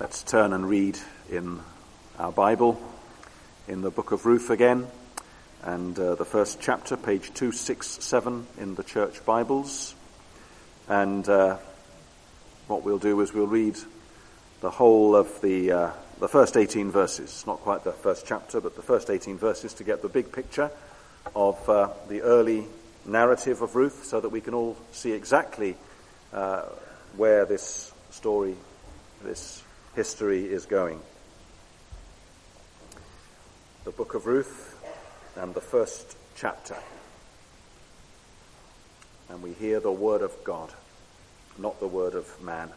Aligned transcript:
Let's 0.00 0.22
turn 0.22 0.54
and 0.54 0.66
read 0.66 0.98
in 1.30 1.60
our 2.18 2.32
Bible, 2.32 2.80
in 3.68 3.82
the 3.82 3.90
book 3.90 4.12
of 4.12 4.24
Ruth 4.24 4.48
again, 4.48 4.86
and 5.62 5.98
uh, 5.98 6.14
the 6.14 6.24
first 6.24 6.58
chapter, 6.58 6.96
page 6.96 7.34
267 7.34 8.46
in 8.56 8.76
the 8.76 8.82
church 8.82 9.22
Bibles. 9.26 9.94
And 10.88 11.28
uh, 11.28 11.58
what 12.66 12.82
we'll 12.82 12.96
do 12.98 13.20
is 13.20 13.34
we'll 13.34 13.46
read 13.46 13.76
the 14.62 14.70
whole 14.70 15.14
of 15.14 15.38
the, 15.42 15.70
uh, 15.70 15.90
the 16.18 16.28
first 16.28 16.56
18 16.56 16.90
verses, 16.90 17.44
not 17.46 17.58
quite 17.58 17.84
the 17.84 17.92
first 17.92 18.24
chapter, 18.24 18.58
but 18.58 18.76
the 18.76 18.82
first 18.82 19.10
18 19.10 19.36
verses 19.36 19.74
to 19.74 19.84
get 19.84 20.00
the 20.00 20.08
big 20.08 20.32
picture 20.32 20.70
of 21.36 21.68
uh, 21.68 21.90
the 22.08 22.22
early 22.22 22.64
narrative 23.04 23.60
of 23.60 23.76
Ruth 23.76 24.06
so 24.06 24.18
that 24.18 24.30
we 24.30 24.40
can 24.40 24.54
all 24.54 24.78
see 24.92 25.12
exactly 25.12 25.76
uh, 26.32 26.62
where 27.18 27.44
this 27.44 27.92
story, 28.08 28.56
this 29.22 29.62
history 29.94 30.44
is 30.44 30.66
going. 30.66 31.00
The 33.84 33.90
book 33.90 34.14
of 34.14 34.26
Ruth 34.26 34.76
and 35.36 35.52
the 35.52 35.60
first 35.60 36.16
chapter. 36.36 36.76
And 39.28 39.42
we 39.42 39.52
hear 39.52 39.80
the 39.80 39.92
word 39.92 40.22
of 40.22 40.32
God, 40.44 40.72
not 41.58 41.80
the 41.80 41.86
word 41.86 42.14
of 42.14 42.42
man. 42.42 42.70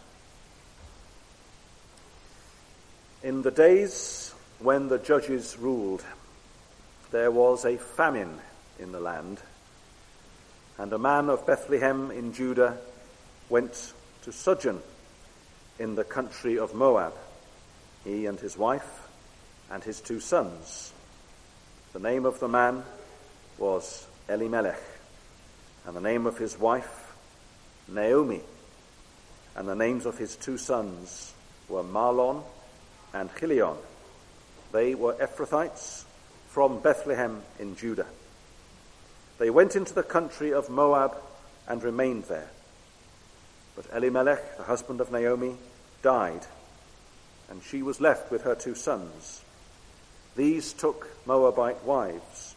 In 3.21 3.41
the 3.41 3.51
days 3.51 4.33
when 4.59 4.87
the 4.87 4.99
judges 4.99 5.57
ruled, 5.57 6.03
there 7.11 7.31
was 7.31 7.63
a 7.63 7.77
famine 7.77 8.39
in 8.79 8.91
the 8.91 8.99
land, 8.99 9.39
and 10.77 10.91
a 10.91 10.97
man 10.97 11.29
of 11.29 11.45
Bethlehem 11.45 12.11
in 12.11 12.33
Judah 12.33 12.77
went 13.49 13.93
to 14.23 14.31
sojourn 14.31 14.81
in 15.83 15.95
the 15.95 16.03
country 16.05 16.57
of 16.57 16.73
Moab, 16.73 17.13
he 18.05 18.25
and 18.25 18.39
his 18.39 18.57
wife 18.57 19.09
and 19.69 19.83
his 19.83 19.99
two 19.99 20.21
sons. 20.21 20.93
The 21.91 21.99
name 21.99 22.25
of 22.25 22.39
the 22.39 22.47
man 22.47 22.83
was 23.57 24.07
Elimelech, 24.29 24.81
and 25.85 25.93
the 25.93 26.01
name 26.01 26.25
of 26.25 26.37
his 26.37 26.57
wife, 26.57 27.13
Naomi, 27.89 28.39
and 29.57 29.67
the 29.67 29.75
names 29.75 30.05
of 30.05 30.17
his 30.17 30.37
two 30.37 30.57
sons 30.57 31.33
were 31.67 31.83
Mahlon 31.83 32.43
and 33.13 33.29
Chilion. 33.37 33.75
They 34.71 34.95
were 34.95 35.15
Ephrathites 35.15 36.05
from 36.47 36.79
Bethlehem 36.79 37.41
in 37.59 37.75
Judah. 37.75 38.07
They 39.37 39.49
went 39.49 39.75
into 39.75 39.93
the 39.93 40.01
country 40.01 40.53
of 40.53 40.69
Moab 40.69 41.17
and 41.67 41.83
remained 41.83 42.23
there. 42.23 42.49
But 43.75 43.87
Elimelech, 43.93 44.55
the 44.55 44.63
husband 44.63 45.01
of 45.01 45.11
Naomi, 45.11 45.57
died, 46.03 46.45
and 47.49 47.63
she 47.63 47.81
was 47.81 47.99
left 47.99 48.29
with 48.29 48.43
her 48.43 48.53
two 48.53 48.75
sons. 48.75 49.41
These 50.35 50.73
took 50.73 51.09
Moabite 51.25 51.83
wives. 51.83 52.55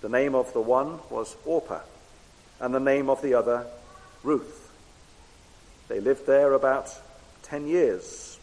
The 0.00 0.08
name 0.08 0.34
of 0.34 0.52
the 0.52 0.60
one 0.60 1.00
was 1.10 1.34
Orpah, 1.44 1.80
and 2.60 2.72
the 2.72 2.80
name 2.80 3.10
of 3.10 3.22
the 3.22 3.34
other 3.34 3.66
Ruth. 4.22 4.70
They 5.88 6.00
lived 6.00 6.26
there 6.26 6.52
about 6.52 6.90
ten 7.42 7.66
years, 7.66 8.38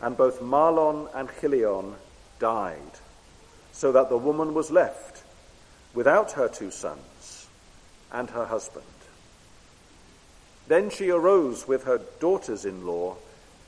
and 0.00 0.16
both 0.16 0.40
Mahlon 0.40 1.08
and 1.14 1.28
Chilion 1.40 1.94
died, 2.38 2.78
so 3.72 3.92
that 3.92 4.08
the 4.08 4.16
woman 4.16 4.54
was 4.54 4.70
left 4.70 5.22
without 5.94 6.32
her 6.32 6.48
two 6.48 6.70
sons 6.70 7.48
and 8.12 8.30
her 8.30 8.44
husband. 8.44 8.84
Then 10.68 10.90
she 10.90 11.10
arose 11.10 11.66
with 11.66 11.84
her 11.84 12.00
daughters 12.20 12.64
in 12.64 12.86
law 12.86 13.16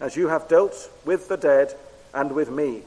as 0.00 0.16
you 0.16 0.28
have 0.28 0.48
dealt 0.48 0.90
with 1.04 1.28
the 1.28 1.36
dead 1.36 1.74
and 2.12 2.32
with 2.32 2.50
me. 2.50 2.82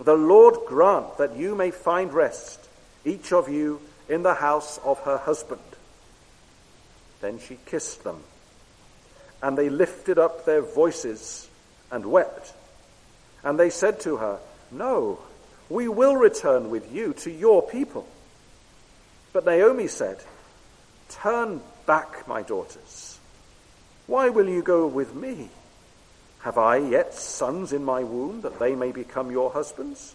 The 0.00 0.14
Lord 0.14 0.54
grant 0.66 1.18
that 1.18 1.36
you 1.36 1.54
may 1.54 1.70
find 1.70 2.12
rest, 2.12 2.60
each 3.04 3.32
of 3.32 3.48
you 3.48 3.80
in 4.08 4.22
the 4.22 4.34
house 4.34 4.78
of 4.78 5.00
her 5.00 5.18
husband. 5.18 5.60
Then 7.20 7.38
she 7.40 7.58
kissed 7.66 8.04
them, 8.04 8.22
and 9.42 9.58
they 9.58 9.68
lifted 9.68 10.18
up 10.18 10.44
their 10.44 10.62
voices 10.62 11.48
and 11.90 12.06
wept. 12.06 12.52
And 13.42 13.58
they 13.58 13.70
said 13.70 14.00
to 14.00 14.18
her, 14.18 14.38
No, 14.70 15.18
we 15.68 15.88
will 15.88 16.16
return 16.16 16.70
with 16.70 16.92
you 16.92 17.12
to 17.14 17.30
your 17.30 17.62
people. 17.62 18.06
But 19.32 19.44
Naomi 19.44 19.88
said, 19.88 20.18
Turn 21.08 21.60
back, 21.86 22.28
my 22.28 22.42
daughters. 22.42 23.18
Why 24.06 24.28
will 24.28 24.48
you 24.48 24.62
go 24.62 24.86
with 24.86 25.14
me? 25.14 25.50
Have 26.48 26.56
I 26.56 26.78
yet 26.78 27.12
sons 27.12 27.74
in 27.74 27.84
my 27.84 28.02
womb 28.02 28.40
that 28.40 28.58
they 28.58 28.74
may 28.74 28.90
become 28.90 29.30
your 29.30 29.50
husbands? 29.50 30.14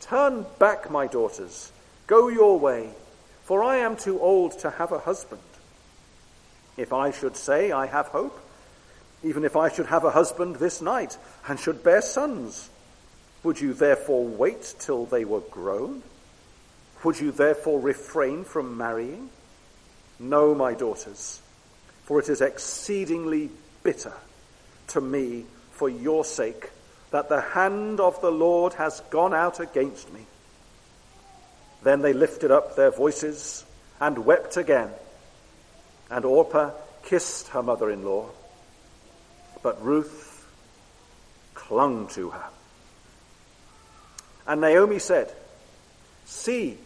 Turn 0.00 0.44
back, 0.58 0.90
my 0.90 1.06
daughters, 1.06 1.70
go 2.08 2.26
your 2.26 2.58
way, 2.58 2.90
for 3.44 3.62
I 3.62 3.76
am 3.76 3.96
too 3.96 4.18
old 4.20 4.58
to 4.58 4.70
have 4.70 4.90
a 4.90 4.98
husband. 4.98 5.40
If 6.76 6.92
I 6.92 7.12
should 7.12 7.36
say 7.36 7.70
I 7.70 7.86
have 7.86 8.08
hope, 8.08 8.36
even 9.22 9.44
if 9.44 9.54
I 9.54 9.68
should 9.68 9.86
have 9.86 10.02
a 10.02 10.10
husband 10.10 10.56
this 10.56 10.82
night 10.82 11.16
and 11.46 11.56
should 11.56 11.84
bear 11.84 12.02
sons, 12.02 12.68
would 13.44 13.60
you 13.60 13.72
therefore 13.72 14.24
wait 14.24 14.74
till 14.80 15.06
they 15.06 15.24
were 15.24 15.38
grown? 15.52 16.02
Would 17.04 17.20
you 17.20 17.30
therefore 17.30 17.78
refrain 17.78 18.42
from 18.42 18.76
marrying? 18.76 19.30
No, 20.18 20.52
my 20.52 20.74
daughters, 20.74 21.40
for 22.02 22.18
it 22.18 22.28
is 22.28 22.40
exceedingly 22.40 23.50
bitter 23.84 24.14
to 24.88 25.00
me 25.00 25.44
for 25.80 25.88
your 25.88 26.26
sake 26.26 26.68
that 27.10 27.30
the 27.30 27.40
hand 27.40 28.00
of 28.00 28.20
the 28.20 28.30
Lord 28.30 28.74
has 28.74 29.00
gone 29.08 29.32
out 29.32 29.60
against 29.60 30.12
me. 30.12 30.20
Then 31.82 32.02
they 32.02 32.12
lifted 32.12 32.50
up 32.50 32.76
their 32.76 32.90
voices 32.90 33.64
and 33.98 34.26
wept 34.26 34.58
again. 34.58 34.90
And 36.10 36.26
Orpah 36.26 36.72
kissed 37.04 37.48
her 37.48 37.62
mother 37.62 37.90
in 37.90 38.04
law, 38.04 38.28
but 39.62 39.82
Ruth 39.82 40.46
clung 41.54 42.08
to 42.08 42.28
her. 42.28 42.48
And 44.46 44.60
Naomi 44.60 44.98
said, 44.98 45.32
See, 46.26 46.76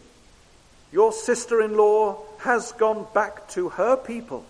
your 0.93 1.11
sister 1.11 1.61
in 1.61 1.75
law 1.75 2.19
has 2.39 2.71
gone 2.71 3.05
back 3.13 3.49
to 3.49 3.67
her 3.67 3.97
people 3.97 4.45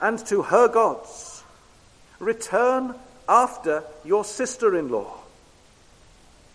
and 0.00 0.24
to 0.26 0.42
her 0.42 0.68
gods. 0.68 1.42
Return 2.20 2.94
after 3.28 3.84
your 4.04 4.24
sister 4.24 4.76
in 4.76 4.88
law. 4.88 5.20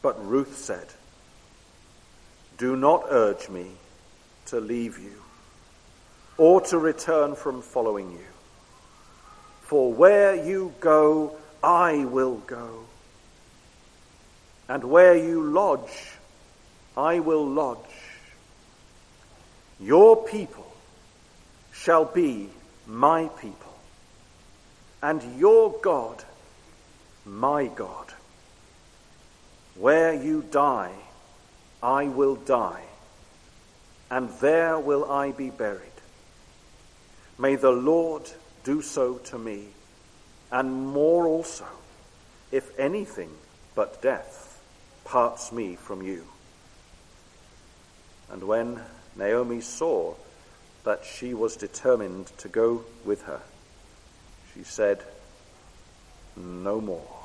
But 0.02 0.26
Ruth 0.26 0.58
said, 0.58 0.88
Do 2.58 2.76
not 2.76 3.06
urge 3.10 3.50
me 3.50 3.68
to 4.48 4.60
leave 4.60 4.98
you 5.00 5.22
or 6.38 6.62
to 6.62 6.78
return 6.78 7.36
from 7.36 7.62
following 7.62 8.12
you. 8.12 8.26
For 9.62 9.92
where 9.92 10.36
you 10.36 10.74
go, 10.80 11.36
I 11.64 12.06
will 12.06 12.38
go. 12.38 12.86
And 14.68 14.84
where 14.84 15.16
you 15.16 15.44
lodge, 15.44 16.14
I 16.96 17.20
will 17.20 17.46
lodge. 17.46 17.78
Your 19.80 20.24
people 20.26 20.72
shall 21.72 22.06
be 22.06 22.50
my 22.88 23.28
people 23.40 23.70
and 25.02 25.40
your 25.40 25.76
God, 25.82 26.24
my 27.30 27.68
God. 27.68 28.14
Where 29.76 30.14
you 30.14 30.44
die, 30.52 30.94
I 31.82 32.06
will 32.06 32.36
die, 32.36 32.84
and 34.10 34.30
there 34.42 34.78
will 34.80 35.10
I 35.10 35.32
be 35.32 35.50
buried. 35.50 35.82
May 37.38 37.56
the 37.56 37.72
Lord 37.72 38.30
do 38.64 38.82
so 38.82 39.16
to 39.18 39.38
me, 39.38 39.68
and 40.52 40.88
more 40.88 41.28
also, 41.28 41.68
if 42.52 42.78
anything 42.78 43.30
but 43.76 44.02
death 44.02 44.62
parts 45.06 45.52
me 45.52 45.76
from 45.76 46.02
you. 46.02 46.26
And 48.30 48.44
when 48.44 48.82
Naomi 49.16 49.62
saw 49.62 50.16
that 50.84 51.06
she 51.06 51.34
was 51.34 51.56
determined 51.56 52.28
to 52.40 52.48
go 52.50 52.84
with 53.06 53.24
her, 53.24 53.42
she 54.54 54.64
said, 54.64 55.02
No 56.36 56.82
more. 56.82 57.19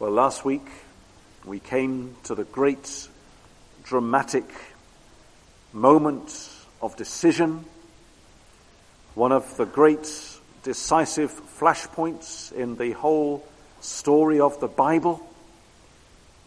Well, 0.00 0.10
last 0.10 0.44
week 0.44 0.66
we 1.44 1.60
came 1.60 2.16
to 2.24 2.34
the 2.34 2.42
great 2.42 3.06
dramatic 3.84 4.44
moment 5.72 6.50
of 6.82 6.96
decision, 6.96 7.64
one 9.14 9.30
of 9.30 9.56
the 9.56 9.66
great 9.66 10.10
decisive 10.64 11.30
flashpoints 11.60 12.50
in 12.50 12.74
the 12.74 12.90
whole 12.90 13.46
story 13.82 14.40
of 14.40 14.58
the 14.58 14.66
Bible, 14.66 15.24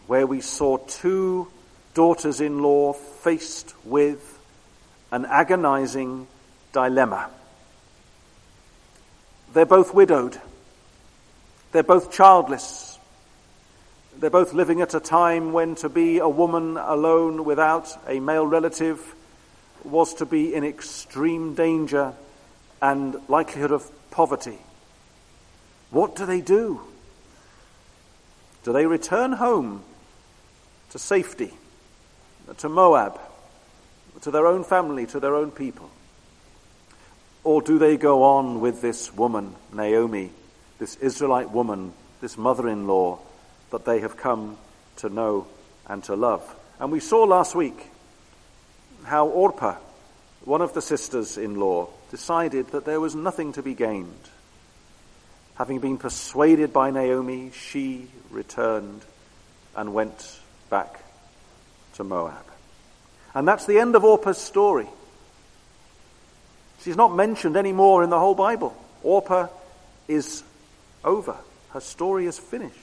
where 0.08 0.26
we 0.26 0.42
saw 0.42 0.76
two 0.76 1.48
daughters 1.94 2.42
in 2.42 2.62
law 2.62 2.92
faced 2.92 3.72
with 3.82 4.38
an 5.10 5.24
agonizing 5.24 6.26
dilemma. 6.74 7.30
They're 9.54 9.64
both 9.64 9.94
widowed. 9.94 10.38
They're 11.72 11.82
both 11.82 12.12
childless. 12.12 12.87
They're 14.18 14.30
both 14.30 14.52
living 14.52 14.80
at 14.80 14.94
a 14.94 15.00
time 15.00 15.52
when 15.52 15.76
to 15.76 15.88
be 15.88 16.18
a 16.18 16.28
woman 16.28 16.76
alone 16.76 17.44
without 17.44 17.96
a 18.08 18.18
male 18.18 18.44
relative 18.44 19.14
was 19.84 20.14
to 20.14 20.26
be 20.26 20.52
in 20.52 20.64
extreme 20.64 21.54
danger 21.54 22.14
and 22.82 23.16
likelihood 23.28 23.70
of 23.70 23.88
poverty. 24.10 24.58
What 25.90 26.16
do 26.16 26.26
they 26.26 26.40
do? 26.40 26.80
Do 28.64 28.72
they 28.72 28.86
return 28.86 29.34
home 29.34 29.84
to 30.90 30.98
safety, 30.98 31.54
to 32.56 32.68
Moab, 32.68 33.20
to 34.22 34.32
their 34.32 34.48
own 34.48 34.64
family, 34.64 35.06
to 35.06 35.20
their 35.20 35.36
own 35.36 35.52
people? 35.52 35.90
Or 37.44 37.62
do 37.62 37.78
they 37.78 37.96
go 37.96 38.24
on 38.24 38.60
with 38.60 38.82
this 38.82 39.14
woman, 39.14 39.54
Naomi, 39.72 40.32
this 40.80 40.96
Israelite 40.96 41.52
woman, 41.52 41.92
this 42.20 42.36
mother 42.36 42.68
in 42.68 42.88
law 42.88 43.20
that 43.70 43.84
they 43.84 44.00
have 44.00 44.16
come 44.16 44.56
to 44.96 45.08
know 45.08 45.46
and 45.86 46.02
to 46.04 46.14
love? 46.16 46.42
And 46.80 46.92
we 46.92 47.00
saw 47.00 47.24
last 47.24 47.54
week 47.54 47.90
how 49.04 49.26
Orpah, 49.26 49.76
one 50.44 50.62
of 50.62 50.74
the 50.74 50.82
sisters 50.82 51.36
in 51.38 51.56
law, 51.56 51.88
decided 52.10 52.68
that 52.68 52.84
there 52.84 53.00
was 53.00 53.14
nothing 53.14 53.52
to 53.52 53.62
be 53.62 53.74
gained. 53.74 54.28
Having 55.56 55.80
been 55.80 55.98
persuaded 55.98 56.72
by 56.72 56.90
Naomi, 56.90 57.50
she 57.52 58.08
returned 58.30 59.02
and 59.76 59.92
went 59.92 60.38
back 60.70 61.02
to 61.94 62.04
Moab. 62.04 62.44
And 63.34 63.46
that's 63.46 63.66
the 63.66 63.78
end 63.78 63.94
of 63.96 64.04
Orpah's 64.04 64.38
story. 64.38 64.88
She's 66.80 66.96
not 66.96 67.14
mentioned 67.14 67.56
anymore 67.56 68.04
in 68.04 68.10
the 68.10 68.18
whole 68.18 68.34
Bible. 68.34 68.76
Orpah 69.02 69.48
is 70.06 70.42
over. 71.04 71.36
Her 71.70 71.80
story 71.80 72.26
is 72.26 72.38
finished. 72.38 72.76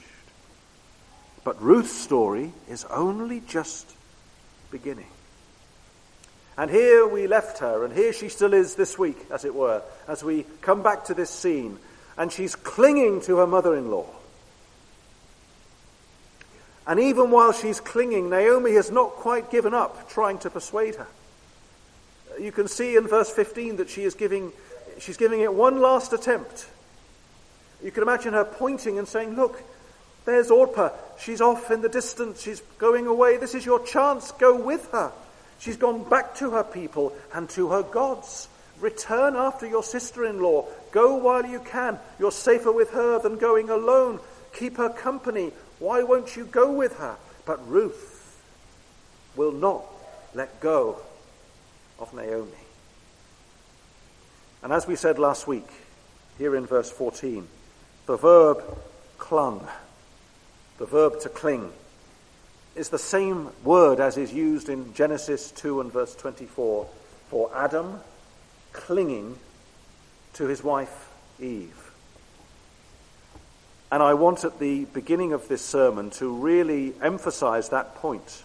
But 1.46 1.62
Ruth's 1.62 1.92
story 1.92 2.52
is 2.68 2.84
only 2.86 3.38
just 3.38 3.88
beginning. 4.72 5.06
And 6.58 6.68
here 6.68 7.06
we 7.06 7.28
left 7.28 7.58
her, 7.58 7.84
and 7.84 7.94
here 7.94 8.12
she 8.12 8.30
still 8.30 8.52
is 8.52 8.74
this 8.74 8.98
week, 8.98 9.16
as 9.30 9.44
it 9.44 9.54
were, 9.54 9.80
as 10.08 10.24
we 10.24 10.44
come 10.60 10.82
back 10.82 11.04
to 11.04 11.14
this 11.14 11.30
scene. 11.30 11.78
And 12.18 12.32
she's 12.32 12.56
clinging 12.56 13.20
to 13.22 13.36
her 13.36 13.46
mother 13.46 13.76
in 13.76 13.92
law. 13.92 14.08
And 16.84 16.98
even 16.98 17.30
while 17.30 17.52
she's 17.52 17.78
clinging, 17.78 18.28
Naomi 18.28 18.72
has 18.72 18.90
not 18.90 19.10
quite 19.10 19.48
given 19.48 19.72
up 19.72 20.10
trying 20.10 20.38
to 20.38 20.50
persuade 20.50 20.96
her. 20.96 21.06
You 22.40 22.50
can 22.50 22.66
see 22.66 22.96
in 22.96 23.06
verse 23.06 23.30
15 23.30 23.76
that 23.76 23.88
she 23.88 24.02
is 24.02 24.16
giving, 24.16 24.50
she's 24.98 25.16
giving 25.16 25.42
it 25.42 25.54
one 25.54 25.80
last 25.80 26.12
attempt. 26.12 26.66
You 27.84 27.92
can 27.92 28.02
imagine 28.02 28.32
her 28.32 28.44
pointing 28.44 28.98
and 28.98 29.06
saying, 29.06 29.36
Look, 29.36 29.62
there's 30.26 30.50
Orpah. 30.50 30.90
She's 31.18 31.40
off 31.40 31.70
in 31.70 31.80
the 31.80 31.88
distance. 31.88 32.42
She's 32.42 32.60
going 32.78 33.06
away. 33.06 33.38
This 33.38 33.54
is 33.54 33.64
your 33.64 33.82
chance. 33.84 34.32
Go 34.32 34.60
with 34.60 34.90
her. 34.90 35.12
She's 35.58 35.76
gone 35.76 36.08
back 36.08 36.34
to 36.36 36.50
her 36.50 36.64
people 36.64 37.14
and 37.32 37.48
to 37.50 37.70
her 37.70 37.82
gods. 37.82 38.48
Return 38.80 39.36
after 39.36 39.66
your 39.66 39.82
sister 39.82 40.26
in 40.26 40.42
law. 40.42 40.66
Go 40.90 41.14
while 41.14 41.46
you 41.46 41.60
can. 41.60 41.98
You're 42.18 42.32
safer 42.32 42.72
with 42.72 42.90
her 42.90 43.18
than 43.18 43.38
going 43.38 43.70
alone. 43.70 44.20
Keep 44.52 44.76
her 44.76 44.90
company. 44.90 45.52
Why 45.78 46.02
won't 46.02 46.36
you 46.36 46.44
go 46.44 46.72
with 46.72 46.98
her? 46.98 47.16
But 47.46 47.66
Ruth 47.68 48.42
will 49.36 49.52
not 49.52 49.84
let 50.34 50.60
go 50.60 50.98
of 51.98 52.12
Naomi. 52.12 52.50
And 54.62 54.72
as 54.72 54.86
we 54.86 54.96
said 54.96 55.18
last 55.18 55.46
week, 55.46 55.68
here 56.38 56.56
in 56.56 56.66
verse 56.66 56.90
14, 56.90 57.46
the 58.06 58.16
verb 58.16 58.62
clung, 59.18 59.66
the 60.78 60.86
verb 60.86 61.20
to 61.20 61.28
cling, 61.28 61.72
is 62.74 62.90
the 62.90 62.98
same 62.98 63.48
word 63.64 64.00
as 64.00 64.16
is 64.16 64.32
used 64.32 64.68
in 64.68 64.92
Genesis 64.94 65.50
2 65.52 65.80
and 65.80 65.90
verse 65.92 66.14
24 66.14 66.86
for 67.30 67.50
Adam 67.54 68.00
clinging 68.72 69.38
to 70.34 70.46
his 70.46 70.62
wife 70.62 71.10
Eve. 71.40 71.90
And 73.90 74.02
I 74.02 74.14
want 74.14 74.44
at 74.44 74.58
the 74.58 74.84
beginning 74.86 75.32
of 75.32 75.48
this 75.48 75.64
sermon 75.64 76.10
to 76.12 76.28
really 76.28 76.92
emphasize 77.00 77.70
that 77.70 77.94
point. 77.96 78.42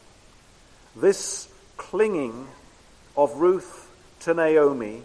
This 0.95 1.49
clinging 1.77 2.47
of 3.17 3.35
Ruth 3.35 3.89
to 4.21 4.33
Naomi 4.33 5.01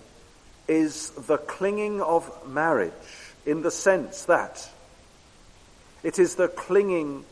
is 0.69 1.11
the 1.11 1.39
clinging 1.39 2.01
of 2.01 2.31
marriage 2.49 2.93
in 3.45 3.63
the 3.63 3.71
sense 3.71 4.25
that 4.25 4.69
it 6.07 6.21
is 6.21 6.37
the 6.37 6.47
clinging 6.47 7.25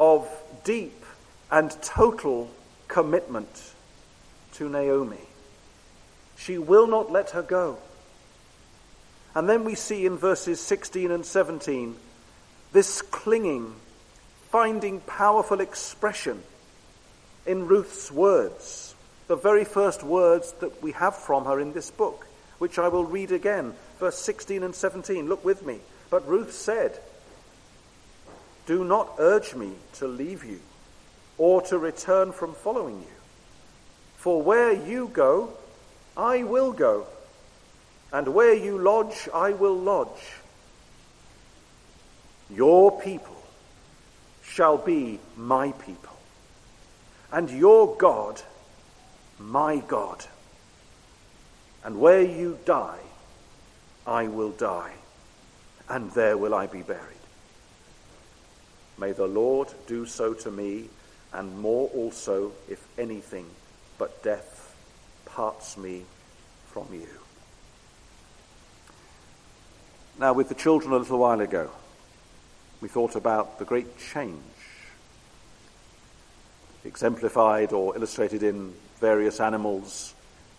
of 0.00 0.26
deep 0.64 1.04
and 1.50 1.70
total 1.82 2.50
commitment 2.88 3.74
to 4.54 4.66
Naomi. 4.66 5.20
She 6.38 6.56
will 6.56 6.86
not 6.86 7.12
let 7.12 7.32
her 7.32 7.42
go. 7.42 7.76
And 9.34 9.46
then 9.46 9.64
we 9.64 9.74
see 9.74 10.06
in 10.06 10.16
verses 10.16 10.58
16 10.58 11.10
and 11.10 11.26
17 11.26 11.94
this 12.72 13.02
clinging 13.02 13.74
finding 14.48 15.00
powerful 15.00 15.60
expression 15.60 16.42
in 17.44 17.66
Ruth's 17.66 18.10
words, 18.10 18.94
the 19.26 19.36
very 19.36 19.66
first 19.66 20.02
words 20.02 20.54
that 20.60 20.82
we 20.82 20.92
have 20.92 21.14
from 21.14 21.44
her 21.44 21.60
in 21.60 21.74
this 21.74 21.90
book, 21.90 22.26
which 22.56 22.78
I 22.78 22.88
will 22.88 23.04
read 23.04 23.32
again, 23.32 23.74
verse 23.98 24.16
16 24.16 24.62
and 24.62 24.74
17. 24.74 25.28
Look 25.28 25.44
with 25.44 25.66
me. 25.66 25.80
But 26.08 26.26
Ruth 26.26 26.52
said, 26.52 26.98
Do 28.66 28.84
not 28.84 29.14
urge 29.18 29.54
me 29.54 29.72
to 29.94 30.06
leave 30.06 30.44
you 30.44 30.60
or 31.38 31.62
to 31.62 31.78
return 31.78 32.32
from 32.32 32.54
following 32.54 33.00
you. 33.00 33.16
For 34.16 34.40
where 34.40 34.72
you 34.72 35.08
go, 35.08 35.50
I 36.16 36.44
will 36.44 36.72
go, 36.72 37.06
and 38.12 38.28
where 38.34 38.54
you 38.54 38.78
lodge, 38.78 39.28
I 39.34 39.50
will 39.50 39.76
lodge. 39.76 40.36
Your 42.50 43.00
people 43.00 43.42
shall 44.44 44.76
be 44.76 45.18
my 45.36 45.72
people, 45.72 46.16
and 47.32 47.50
your 47.50 47.96
God, 47.96 48.40
my 49.38 49.78
God. 49.78 50.24
And 51.84 51.98
where 51.98 52.22
you 52.22 52.58
die, 52.64 53.00
I 54.06 54.28
will 54.28 54.50
die, 54.50 54.92
and 55.88 56.12
there 56.12 56.36
will 56.36 56.54
I 56.54 56.66
be 56.66 56.82
buried. 56.82 57.11
May 59.02 59.10
the 59.10 59.26
Lord 59.26 59.66
do 59.88 60.06
so 60.06 60.32
to 60.32 60.50
me 60.52 60.88
and 61.32 61.58
more 61.58 61.90
also 61.92 62.52
if 62.68 62.86
anything 62.96 63.46
but 63.98 64.22
death 64.22 64.76
parts 65.24 65.76
me 65.76 66.04
from 66.66 66.86
you. 66.92 67.08
Now, 70.20 70.32
with 70.34 70.48
the 70.48 70.54
children 70.54 70.92
a 70.92 70.98
little 70.98 71.18
while 71.18 71.40
ago, 71.40 71.68
we 72.80 72.88
thought 72.88 73.16
about 73.16 73.58
the 73.58 73.64
great 73.64 73.98
change 73.98 74.38
exemplified 76.84 77.72
or 77.72 77.96
illustrated 77.96 78.44
in 78.44 78.72
various 79.00 79.40
animals 79.40 80.14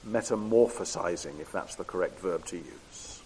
metamorphosizing, 0.06 1.40
if 1.40 1.50
that's 1.54 1.76
the 1.76 1.86
correct 1.86 2.20
verb 2.20 2.46
to 2.48 2.58
use. 2.58 3.22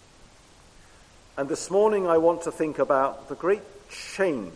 And 1.36 1.48
this 1.48 1.72
morning 1.72 2.06
I 2.06 2.18
want 2.18 2.42
to 2.42 2.52
think 2.52 2.78
about 2.78 3.28
the 3.28 3.34
great 3.34 3.62
change 3.90 4.52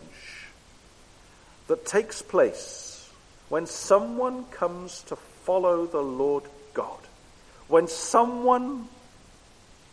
that 1.67 1.85
takes 1.85 2.21
place 2.21 3.09
when 3.49 3.65
someone 3.65 4.45
comes 4.45 5.03
to 5.03 5.15
follow 5.15 5.85
the 5.85 6.01
Lord 6.01 6.43
God. 6.73 6.99
When 7.67 7.87
someone, 7.87 8.87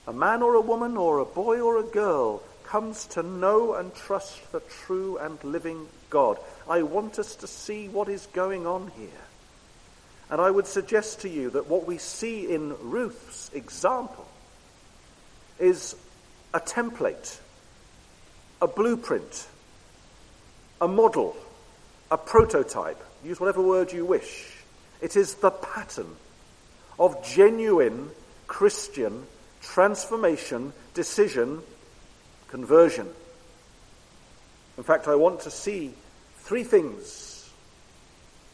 a 0.06 0.12
man 0.12 0.42
or 0.42 0.54
a 0.54 0.60
woman 0.60 0.96
or 0.96 1.18
a 1.18 1.24
boy 1.24 1.60
or 1.60 1.78
a 1.78 1.84
girl, 1.84 2.42
comes 2.64 3.06
to 3.06 3.22
know 3.22 3.74
and 3.74 3.94
trust 3.94 4.52
the 4.52 4.60
true 4.60 5.18
and 5.18 5.42
living 5.42 5.86
God. 6.08 6.38
I 6.68 6.82
want 6.82 7.18
us 7.18 7.36
to 7.36 7.46
see 7.46 7.88
what 7.88 8.08
is 8.08 8.26
going 8.32 8.66
on 8.66 8.92
here. 8.96 9.08
And 10.30 10.40
I 10.40 10.50
would 10.50 10.66
suggest 10.66 11.22
to 11.22 11.28
you 11.28 11.50
that 11.50 11.68
what 11.68 11.86
we 11.86 11.98
see 11.98 12.52
in 12.52 12.76
Ruth's 12.80 13.50
example 13.52 14.26
is 15.58 15.96
a 16.54 16.60
template, 16.60 17.38
a 18.62 18.68
blueprint 18.68 19.48
a 20.80 20.88
model, 20.88 21.36
a 22.10 22.18
prototype, 22.18 23.02
use 23.24 23.40
whatever 23.40 23.62
word 23.62 23.92
you 23.92 24.04
wish. 24.04 24.46
It 25.00 25.16
is 25.16 25.34
the 25.34 25.50
pattern 25.50 26.16
of 26.98 27.24
genuine 27.24 28.10
Christian 28.46 29.26
transformation, 29.62 30.72
decision, 30.94 31.60
conversion. 32.48 33.08
In 34.76 34.84
fact, 34.84 35.06
I 35.06 35.14
want 35.14 35.40
to 35.40 35.50
see 35.50 35.92
three 36.38 36.64
things 36.64 37.50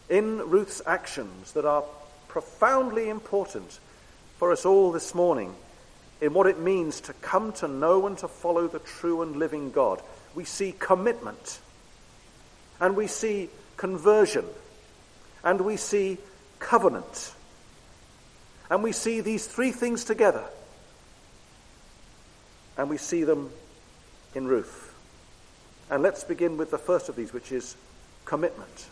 in 0.08 0.38
Ruth's 0.38 0.82
actions 0.86 1.52
that 1.52 1.64
are 1.64 1.84
profoundly 2.28 3.08
important 3.08 3.78
for 4.38 4.52
us 4.52 4.66
all 4.66 4.92
this 4.92 5.14
morning 5.14 5.54
in 6.20 6.34
what 6.34 6.46
it 6.46 6.58
means 6.58 7.00
to 7.02 7.12
come 7.14 7.52
to 7.52 7.68
know 7.68 8.06
and 8.06 8.18
to 8.18 8.28
follow 8.28 8.68
the 8.68 8.78
true 8.78 9.22
and 9.22 9.36
living 9.36 9.70
God. 9.70 10.02
We 10.34 10.44
see 10.44 10.74
commitment, 10.78 11.60
and 12.80 12.96
we 12.96 13.06
see 13.06 13.48
conversion, 13.76 14.44
and 15.44 15.60
we 15.60 15.76
see 15.76 16.18
covenant. 16.58 17.32
And 18.68 18.82
we 18.82 18.92
see 18.92 19.20
these 19.20 19.46
three 19.46 19.70
things 19.70 20.04
together, 20.04 20.44
and 22.76 22.90
we 22.90 22.96
see 22.96 23.24
them 23.24 23.50
in 24.34 24.46
Ruth. 24.46 24.92
And 25.88 26.02
let's 26.02 26.24
begin 26.24 26.56
with 26.56 26.70
the 26.70 26.78
first 26.78 27.08
of 27.08 27.16
these, 27.16 27.32
which 27.32 27.52
is 27.52 27.76
commitment. 28.24 28.86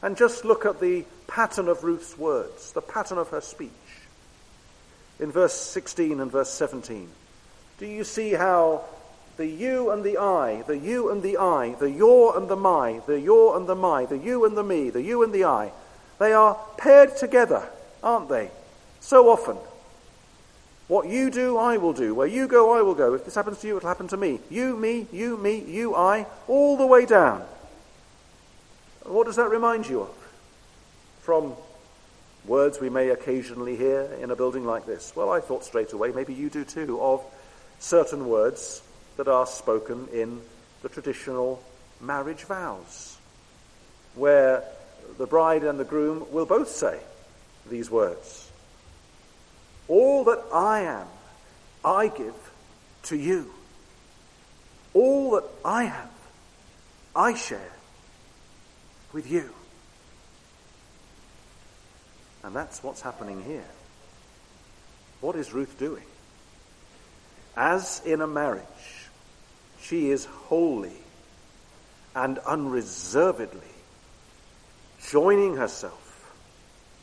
And 0.00 0.16
just 0.16 0.44
look 0.44 0.64
at 0.64 0.80
the 0.80 1.04
pattern 1.26 1.68
of 1.68 1.84
Ruth's 1.84 2.16
words, 2.18 2.72
the 2.72 2.80
pattern 2.80 3.18
of 3.18 3.28
her 3.28 3.40
speech 3.40 3.70
in 5.20 5.30
verse 5.30 5.54
16 5.54 6.18
and 6.20 6.30
verse 6.30 6.50
17. 6.50 7.08
Do 7.78 7.86
you 7.86 8.04
see 8.04 8.32
how 8.32 8.84
the 9.42 9.48
you 9.48 9.90
and 9.90 10.04
the 10.04 10.18
I, 10.18 10.62
the 10.68 10.78
you 10.78 11.10
and 11.10 11.20
the 11.20 11.36
I, 11.36 11.74
the 11.80 11.90
your 11.90 12.38
and 12.38 12.48
the 12.48 12.54
my, 12.54 13.00
the 13.08 13.20
your 13.20 13.56
and 13.56 13.66
the 13.66 13.74
my, 13.74 14.06
the 14.06 14.16
you 14.16 14.44
and 14.44 14.56
the 14.56 14.62
me, 14.62 14.88
the 14.88 15.02
you 15.02 15.24
and 15.24 15.32
the 15.32 15.42
I, 15.42 15.72
they 16.20 16.32
are 16.32 16.56
paired 16.78 17.16
together, 17.16 17.68
aren't 18.04 18.28
they? 18.28 18.52
So 19.00 19.30
often. 19.30 19.56
What 20.86 21.08
you 21.08 21.28
do, 21.28 21.58
I 21.58 21.76
will 21.76 21.92
do. 21.92 22.14
Where 22.14 22.28
you 22.28 22.46
go, 22.46 22.78
I 22.78 22.82
will 22.82 22.94
go. 22.94 23.14
If 23.14 23.24
this 23.24 23.34
happens 23.34 23.58
to 23.62 23.66
you, 23.66 23.76
it'll 23.78 23.88
happen 23.88 24.06
to 24.08 24.16
me. 24.16 24.38
You, 24.48 24.76
me, 24.76 25.08
you, 25.10 25.36
me, 25.36 25.58
you, 25.58 25.96
I, 25.96 26.26
all 26.46 26.76
the 26.76 26.86
way 26.86 27.04
down. 27.04 27.42
What 29.02 29.26
does 29.26 29.36
that 29.36 29.50
remind 29.50 29.88
you 29.88 30.02
of? 30.02 30.14
From 31.22 31.54
Words 32.46 32.80
we 32.80 32.90
may 32.90 33.08
occasionally 33.08 33.74
hear 33.74 34.02
in 34.20 34.30
a 34.30 34.36
building 34.36 34.64
like 34.64 34.86
this. 34.86 35.14
Well, 35.16 35.30
I 35.30 35.40
thought 35.40 35.64
straight 35.64 35.92
away, 35.92 36.12
maybe 36.12 36.32
you 36.32 36.48
do 36.48 36.64
too, 36.64 37.00
of 37.00 37.24
certain 37.80 38.28
words 38.28 38.82
that 39.16 39.28
are 39.28 39.46
spoken 39.46 40.08
in 40.12 40.40
the 40.82 40.88
traditional 40.88 41.62
marriage 42.00 42.44
vows, 42.44 43.18
where 44.14 44.64
the 45.18 45.26
bride 45.26 45.62
and 45.64 45.78
the 45.78 45.84
groom 45.84 46.26
will 46.30 46.46
both 46.46 46.68
say 46.68 46.98
these 47.68 47.90
words 47.90 48.50
All 49.88 50.24
that 50.24 50.42
I 50.52 50.80
am, 50.80 51.06
I 51.84 52.08
give 52.08 52.34
to 53.04 53.16
you. 53.16 53.52
All 54.94 55.32
that 55.32 55.44
I 55.64 55.84
have, 55.84 56.10
I 57.14 57.34
share 57.34 57.72
with 59.12 59.30
you. 59.30 59.50
And 62.42 62.54
that's 62.54 62.82
what's 62.82 63.00
happening 63.00 63.42
here. 63.44 63.64
What 65.20 65.36
is 65.36 65.52
Ruth 65.52 65.78
doing? 65.78 66.04
As 67.56 68.02
in 68.04 68.20
a 68.20 68.26
marriage, 68.26 69.01
she 69.82 70.10
is 70.10 70.24
wholly 70.24 70.92
and 72.14 72.38
unreservedly 72.38 73.60
joining 75.10 75.56
herself 75.56 76.32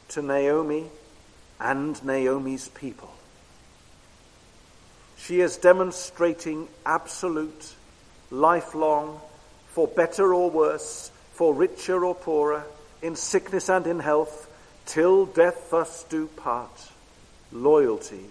to 0.07 0.21
Naomi 0.21 0.86
and 1.59 2.03
Naomi's 2.03 2.69
people. 2.69 3.12
She 5.17 5.41
is 5.41 5.57
demonstrating 5.57 6.67
absolute, 6.86 7.74
lifelong, 8.31 9.19
for 9.67 9.88
better 9.88 10.33
or 10.33 10.50
worse, 10.50 11.12
for 11.33 11.53
richer 11.53 12.05
or 12.05 12.15
poorer, 12.15 12.63
in 13.01 13.15
sickness 13.15 13.69
and 13.69 13.86
in 13.86 14.00
health, 14.00 14.50
till 14.86 15.25
death 15.25 15.74
us 15.74 16.03
do 16.05 16.27
part, 16.27 16.89
loyalty 17.51 18.25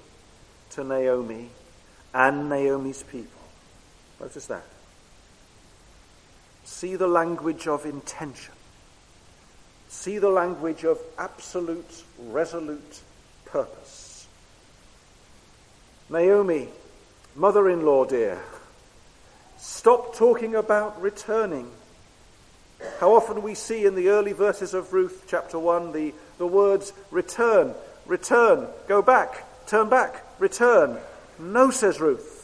to 0.70 0.82
Naomi 0.82 1.50
and 2.14 2.48
Naomi's 2.48 3.02
people. 3.02 3.37
Notice 4.20 4.46
that. 4.46 4.64
See 6.64 6.96
the 6.96 7.08
language 7.08 7.66
of 7.66 7.86
intention. 7.86 8.54
See 9.88 10.18
the 10.18 10.28
language 10.28 10.84
of 10.84 10.98
absolute, 11.16 12.04
resolute 12.18 13.00
purpose. 13.46 14.26
Naomi, 16.10 16.68
mother 17.34 17.68
in 17.68 17.84
law 17.84 18.04
dear, 18.04 18.40
stop 19.56 20.14
talking 20.14 20.54
about 20.54 21.00
returning. 21.00 21.70
How 23.00 23.14
often 23.14 23.42
we 23.42 23.54
see 23.54 23.86
in 23.86 23.94
the 23.94 24.08
early 24.08 24.32
verses 24.32 24.74
of 24.74 24.92
Ruth 24.92 25.24
chapter 25.26 25.58
1 25.58 25.92
the 25.92 26.14
the 26.38 26.46
words 26.46 26.92
return, 27.10 27.74
return, 28.06 28.68
go 28.86 29.02
back, 29.02 29.44
turn 29.66 29.88
back, 29.88 30.24
return. 30.38 30.96
No, 31.38 31.70
says 31.70 32.00
Ruth. 32.00 32.37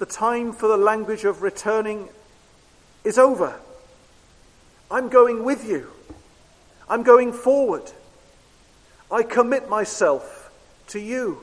The 0.00 0.06
time 0.06 0.54
for 0.54 0.66
the 0.66 0.78
language 0.78 1.26
of 1.26 1.42
returning 1.42 2.08
is 3.04 3.18
over. 3.18 3.54
I'm 4.90 5.10
going 5.10 5.44
with 5.44 5.68
you. 5.68 5.88
I'm 6.88 7.02
going 7.02 7.34
forward. 7.34 7.82
I 9.12 9.22
commit 9.24 9.68
myself 9.68 10.50
to 10.86 10.98
you. 10.98 11.40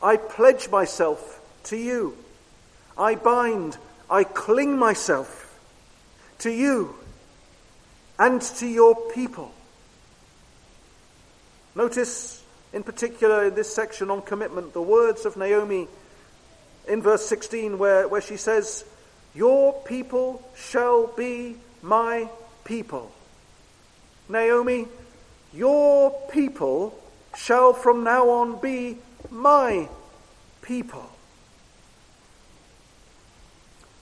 I 0.00 0.16
pledge 0.16 0.70
myself 0.70 1.40
to 1.64 1.76
you. 1.76 2.16
I 2.96 3.16
bind, 3.16 3.76
I 4.08 4.22
cling 4.22 4.78
myself 4.78 5.58
to 6.38 6.52
you 6.52 6.94
and 8.16 8.40
to 8.40 8.66
your 8.68 8.94
people. 9.10 9.52
Notice, 11.74 12.44
in 12.72 12.84
particular, 12.84 13.46
in 13.46 13.56
this 13.56 13.74
section 13.74 14.08
on 14.08 14.22
commitment, 14.22 14.72
the 14.72 14.82
words 14.82 15.26
of 15.26 15.36
Naomi 15.36 15.88
in 16.88 17.02
verse 17.02 17.26
16, 17.26 17.78
where, 17.78 18.08
where 18.08 18.20
she 18.20 18.36
says, 18.36 18.84
Your 19.34 19.72
people 19.84 20.42
shall 20.56 21.06
be 21.06 21.56
my 21.82 22.28
people. 22.64 23.12
Naomi, 24.28 24.86
your 25.52 26.10
people 26.30 26.98
shall 27.36 27.72
from 27.72 28.04
now 28.04 28.28
on 28.28 28.60
be 28.60 28.96
my 29.30 29.88
people. 30.62 31.08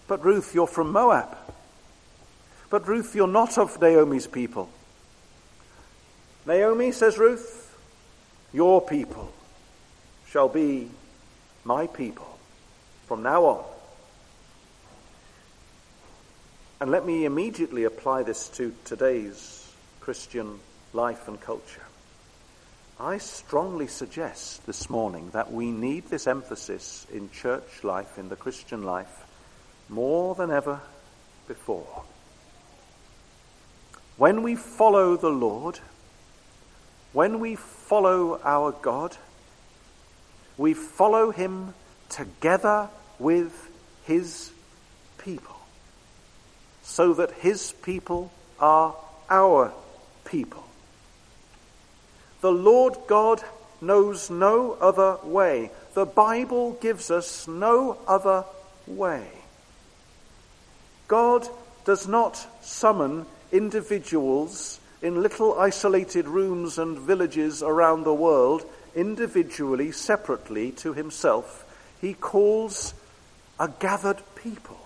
But 0.09 0.25
Ruth, 0.25 0.55
you're 0.55 0.67
from 0.67 0.93
Moab. 0.93 1.37
But 2.71 2.87
Ruth, 2.87 3.15
you're 3.15 3.27
not 3.27 3.59
of 3.59 3.81
Naomi's 3.81 4.27
people. 4.27 4.69
Naomi, 6.47 6.93
says 6.93 7.19
Ruth, 7.19 7.77
your 8.53 8.81
people 8.81 9.33
shall 10.29 10.49
be 10.49 10.89
my 11.65 11.89
people 11.89 12.36
from 13.07 13.23
now 13.23 13.45
on. 13.45 13.65
And 16.81 16.91
let 16.91 17.07
me 17.07 17.25
immediately 17.25 17.85
apply 17.85 18.25
this 18.25 18.49
to 18.51 18.75
today's 18.85 19.73
Christian 20.01 20.59
life 20.93 21.27
and 21.29 21.41
culture. 21.41 21.83
I 22.99 23.19
strongly 23.19 23.87
suggest 23.87 24.67
this 24.67 24.91
morning 24.91 25.31
that 25.31 25.53
we 25.53 25.71
need 25.71 26.09
this 26.09 26.27
emphasis 26.27 27.07
in 27.13 27.31
church 27.31 27.85
life, 27.85 28.19
in 28.19 28.29
the 28.29 28.37
Christian 28.37 28.83
life, 28.83 29.25
more 29.89 30.35
than 30.35 30.51
ever 30.51 30.81
before. 31.47 32.05
When 34.17 34.43
we 34.43 34.57
follow 34.57 35.17
the 35.17 35.31
Lord, 35.31 35.79
when 37.13 37.39
we 37.39 37.57
follow 37.57 38.41
our 38.43 38.73
God, 38.73 39.17
we 40.57 40.75
follow 40.75 41.31
him 41.31 41.75
together 42.09 42.89
with 43.19 43.71
his 44.05 44.51
people, 45.19 45.57
so 46.83 47.15
that 47.15 47.33
his 47.33 47.73
people 47.83 48.33
are 48.61 48.95
our 49.29 49.73
people. 50.25 50.65
The 52.41 52.53
Lord 52.53 52.97
God 53.07 53.43
knows 53.81 54.31
no 54.31 54.73
other 54.81 55.19
way. 55.25 55.71
The 55.95 56.07
Bible 56.07 56.73
gives 56.81 57.11
us 57.11 57.49
no 57.49 57.99
other 58.07 58.45
way. 58.87 59.27
God 61.09 61.49
does 61.85 62.07
not 62.07 62.47
summon 62.63 63.27
individuals 63.53 64.81
in 65.03 65.23
little 65.23 65.59
isolated 65.59 66.27
rooms 66.27 66.79
and 66.79 66.99
villages 66.99 67.63
around 67.63 68.05
the 68.05 68.15
world, 68.15 68.65
individually, 68.95 69.93
separately 69.93 70.73
to 70.73 70.93
himself, 70.95 71.66
he 72.01 72.15
calls 72.15 72.95
a 73.59 73.69
gathered 73.69 74.23
people. 74.35 74.79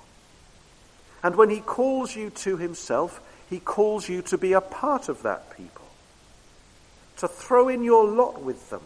And 1.22 1.36
when 1.36 1.50
he 1.50 1.60
calls 1.60 2.14
you 2.16 2.30
to 2.30 2.56
himself, 2.56 3.20
he 3.50 3.58
calls 3.58 4.08
you 4.08 4.22
to 4.22 4.38
be 4.38 4.52
a 4.52 4.60
part 4.60 5.08
of 5.08 5.22
that 5.22 5.56
people, 5.56 5.84
to 7.18 7.28
throw 7.28 7.68
in 7.68 7.82
your 7.82 8.06
lot 8.06 8.42
with 8.42 8.70
them, 8.70 8.82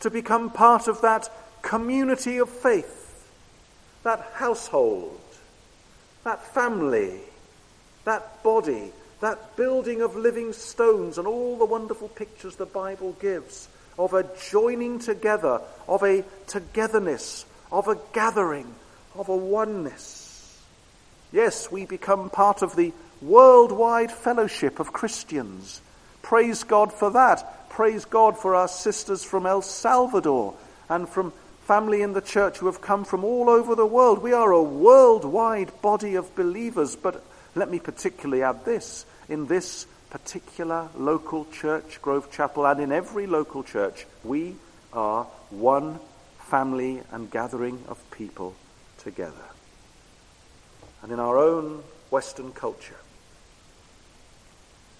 to 0.00 0.10
become 0.10 0.50
part 0.50 0.86
of 0.86 1.00
that 1.00 1.28
community 1.62 2.38
of 2.38 2.48
faith, 2.48 3.28
that 4.04 4.20
household, 4.34 5.18
that 6.24 6.54
family, 6.54 7.20
that 8.04 8.42
body, 8.42 8.92
that 9.20 9.56
building 9.56 10.02
of 10.02 10.14
living 10.14 10.52
stones, 10.52 11.18
and 11.18 11.26
all 11.26 11.56
the 11.56 11.64
wonderful 11.64 12.08
pictures 12.08 12.56
the 12.56 12.66
Bible 12.66 13.16
gives 13.20 13.68
of 13.98 14.14
a 14.14 14.26
joining 14.50 14.98
together, 14.98 15.60
of 15.88 16.02
a 16.02 16.24
togetherness, 16.46 17.44
of 17.72 17.88
a 17.88 17.98
gathering, 18.12 18.74
of 19.14 19.28
a 19.28 19.36
oneness. 19.36 20.62
Yes, 21.32 21.70
we 21.70 21.84
become 21.84 22.30
part 22.30 22.62
of 22.62 22.76
the 22.76 22.92
worldwide 23.20 24.12
fellowship 24.12 24.80
of 24.80 24.92
Christians. 24.92 25.82
Praise 26.22 26.64
God 26.64 26.92
for 26.92 27.10
that. 27.10 27.68
Praise 27.68 28.04
God 28.04 28.38
for 28.38 28.54
our 28.54 28.68
sisters 28.68 29.24
from 29.24 29.46
El 29.46 29.62
Salvador 29.62 30.54
and 30.88 31.08
from 31.08 31.32
family 31.64 32.00
in 32.00 32.12
the 32.14 32.20
church 32.20 32.58
who 32.58 32.66
have 32.66 32.80
come 32.80 33.04
from 33.04 33.24
all 33.24 33.50
over 33.50 33.74
the 33.74 33.84
world. 33.84 34.22
We 34.22 34.32
are 34.32 34.52
a 34.52 34.62
worldwide 34.62 35.82
body 35.82 36.14
of 36.14 36.34
believers, 36.34 36.96
but 36.96 37.22
let 37.54 37.70
me 37.70 37.78
particularly 37.78 38.42
add 38.42 38.64
this. 38.64 39.04
In 39.28 39.46
this 39.46 39.86
particular 40.10 40.88
local 40.96 41.46
church, 41.52 42.00
Grove 42.00 42.30
Chapel, 42.30 42.66
and 42.66 42.80
in 42.80 42.92
every 42.92 43.26
local 43.26 43.62
church, 43.62 44.06
we 44.24 44.54
are 44.92 45.24
one 45.50 46.00
family 46.38 47.02
and 47.12 47.30
gathering 47.30 47.82
of 47.88 47.98
people 48.10 48.54
together. 48.98 49.34
And 51.02 51.12
in 51.12 51.20
our 51.20 51.38
own 51.38 51.82
Western 52.10 52.52
culture, 52.52 52.96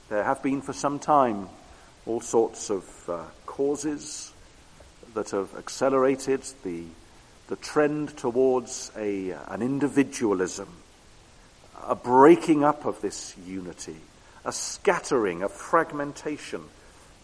there 0.08 0.24
have 0.24 0.42
been 0.42 0.62
for 0.62 0.72
some 0.72 0.98
time 0.98 1.48
all 2.06 2.20
sorts 2.20 2.70
of 2.70 2.84
uh, 3.08 3.24
causes 3.46 4.32
that 5.14 5.30
have 5.30 5.54
accelerated 5.56 6.42
the, 6.64 6.84
the 7.48 7.56
trend 7.56 8.16
towards 8.16 8.90
a, 8.96 9.30
an 9.48 9.62
individualism, 9.62 10.68
a 11.86 11.94
breaking 11.94 12.64
up 12.64 12.84
of 12.84 13.00
this 13.00 13.34
unity, 13.46 13.96
a 14.48 14.52
scattering, 14.52 15.42
a 15.42 15.48
fragmentation, 15.48 16.62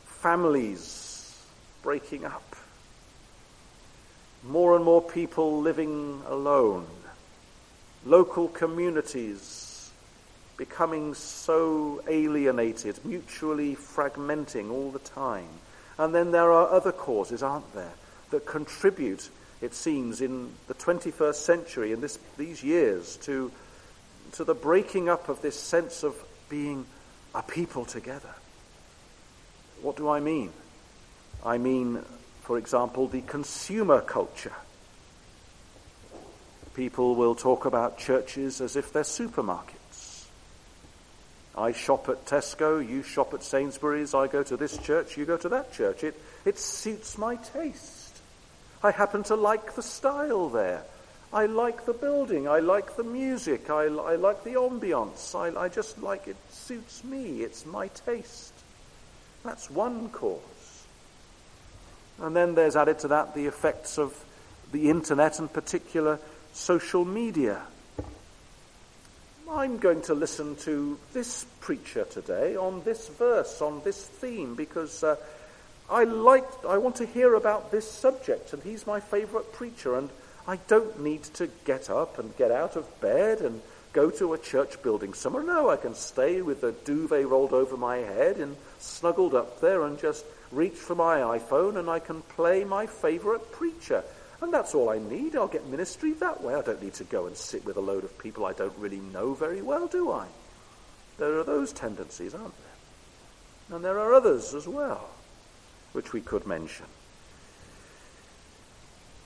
families 0.05 1.43
breaking 1.83 2.23
up, 2.23 2.55
more 4.43 4.77
and 4.77 4.85
more 4.85 5.01
people 5.01 5.63
living 5.63 6.21
alone, 6.27 6.87
local 8.05 8.47
communities 8.49 9.91
becoming 10.59 11.15
so 11.15 12.03
alienated, 12.07 13.03
mutually 13.07 13.75
fragmenting 13.75 14.71
all 14.71 14.91
the 14.91 14.99
time. 14.99 15.49
And 15.97 16.15
then 16.15 16.31
there 16.31 16.53
are 16.53 16.69
other 16.69 16.93
causes, 16.93 17.43
aren't 17.43 17.75
there, 17.75 17.95
that 18.33 18.45
contribute, 18.45 19.31
it 19.63 19.73
seems, 19.73 20.21
in 20.21 20.53
the 20.67 20.75
21st 20.75 21.37
century, 21.37 21.93
in 21.93 22.03
this, 22.03 22.19
these 22.37 22.63
years, 22.63 23.17
to, 23.23 23.51
to 24.33 24.45
the 24.45 24.55
breaking 24.55 25.09
up 25.09 25.31
of 25.31 25.41
this 25.41 25.59
sense 25.59 26.03
of 26.03 26.15
being 26.51 26.85
a 27.35 27.43
people 27.43 27.85
together. 27.85 28.35
What 29.83 29.97
do 29.97 30.09
I 30.09 30.21
mean? 30.21 30.51
I 31.45 31.59
mean, 31.59 32.01
for 32.43 32.59
example, 32.59 33.09
the 33.09 33.23
consumer 33.23 34.01
culture. 34.01 34.53
People 36.75 37.15
will 37.15 37.35
talk 37.35 37.65
about 37.65 37.99
churches 37.99 38.61
as 38.61 38.77
if 38.77 38.93
they're 38.93 39.03
supermarkets. 39.03 40.25
I 41.57 41.73
shop 41.73 42.09
at 42.09 42.27
Tesco, 42.27 42.87
you 42.87 43.03
shop 43.03 43.33
at 43.33 43.45
Sainsbury's, 43.45 44.13
I 44.13 44.27
go 44.27 44.43
to 44.43 44.57
this 44.57 44.77
church, 44.79 45.17
you 45.17 45.25
go 45.25 45.37
to 45.37 45.49
that 45.51 45.73
church. 45.73 46.03
It, 46.03 46.21
it 46.45 46.59
suits 46.59 47.17
my 47.17 47.37
taste. 47.37 48.21
I 48.83 48.91
happen 48.91 49.23
to 49.25 49.37
like 49.37 49.77
the 49.77 49.83
style 49.83 50.49
there. 50.49 50.83
I 51.33 51.47
like 51.47 51.85
the 51.85 51.93
building. 51.93 52.49
I 52.49 52.61
like 52.61 52.97
the 52.97 53.03
music. 53.03 53.71
I, 53.71 53.85
I 53.85 54.17
like 54.17 54.45
the 54.45 54.55
ambience. 54.55 55.35
I, 55.35 55.59
I 55.59 55.69
just 55.69 56.01
like 56.03 56.29
it. 56.29 56.37
Suits 56.65 57.05
me. 57.05 57.43
It's 57.43 57.67
my 57.67 57.89
taste. 57.89 58.55
That's 59.45 59.69
one 59.69 60.09
cause. 60.09 60.87
And 62.23 62.35
then 62.35 62.55
there's 62.55 62.75
added 62.75 63.01
to 63.01 63.09
that 63.09 63.35
the 63.35 63.45
effects 63.45 63.99
of 63.99 64.15
the 64.73 64.89
internet 64.89 65.39
and 65.39 65.53
particular 65.53 66.19
social 66.55 67.05
media. 67.05 67.61
I'm 69.51 69.77
going 69.77 70.01
to 70.03 70.15
listen 70.15 70.57
to 70.61 70.99
this 71.13 71.45
preacher 71.61 72.07
today 72.07 72.57
on 72.57 72.83
this 72.83 73.09
verse, 73.09 73.61
on 73.61 73.83
this 73.85 74.03
theme, 74.03 74.55
because 74.55 75.05
uh, 75.05 75.17
I 75.91 76.05
like, 76.05 76.47
I 76.67 76.79
want 76.79 76.97
to 76.97 77.07
hear 77.07 77.35
about 77.35 77.73
this 77.73 77.91
subject, 77.91 78.55
and 78.55 78.63
he's 78.63 78.87
my 78.87 79.01
favourite 79.01 79.53
preacher, 79.53 79.99
and 79.99 80.09
I 80.49 80.57
don't 80.67 81.03
need 81.03 81.25
to 81.35 81.51
get 81.67 81.91
up 81.91 82.19
and 82.19 82.35
get 82.39 82.51
out 82.51 82.77
of 82.77 83.01
bed 83.03 83.43
and 83.43 83.61
go 83.95 84.11
to 84.11 84.35
a 84.35 84.39
church 84.39 84.83
building 84.83 85.15
somewhere. 85.15 85.45
No, 85.45 85.71
I 85.71 85.77
can 85.77 85.95
stay 85.95 86.43
with 86.43 86.61
the 86.61 86.73
duvet 86.73 87.27
rolled 87.27 87.53
over 87.53 87.77
my 87.77 87.99
head 87.99 88.37
and 88.37 88.57
snuggled 88.81 89.35
up 89.35 89.61
there 89.61 89.85
and 89.85 89.99
just 89.99 90.25
reach 90.51 90.75
for 90.75 90.95
my 90.95 91.19
iPhone 91.21 91.79
and 91.79 91.89
I 91.89 92.01
can 92.01 92.21
play 92.23 92.65
my 92.65 92.87
favorite 92.87 93.53
preacher. 93.53 94.05
And 94.43 94.53
that's 94.53 94.75
all 94.75 94.91
I 94.91 94.99
need. 94.99 95.37
I'll 95.37 95.47
get 95.47 95.67
ministry 95.69 96.13
that 96.15 96.43
way. 96.43 96.55
I 96.55 96.61
don't 96.61 96.83
need 96.83 96.95
to 96.95 97.05
go 97.05 97.27
and 97.27 97.37
sit 97.37 97.65
with 97.65 97.77
a 97.77 97.81
load 97.81 98.05
of 98.05 98.19
people 98.19 98.45
I 98.45 98.53
don't 98.53 98.77
really 98.79 99.01
know 99.01 99.33
very 99.33 99.63
well, 99.63 99.87
do 99.87 100.11
I? 100.11 100.27
There 101.17 101.39
are 101.39 101.45
those 101.45 101.73
tendencies, 101.73 102.35
aren't 102.35 102.55
there? 102.59 103.77
And 103.77 103.85
there 103.85 103.99
are 104.01 104.13
others 104.13 104.55
as 104.55 104.67
well, 104.67 105.09
which 105.93 106.13
we 106.13 106.21
could 106.21 106.47
mention. 106.47 106.87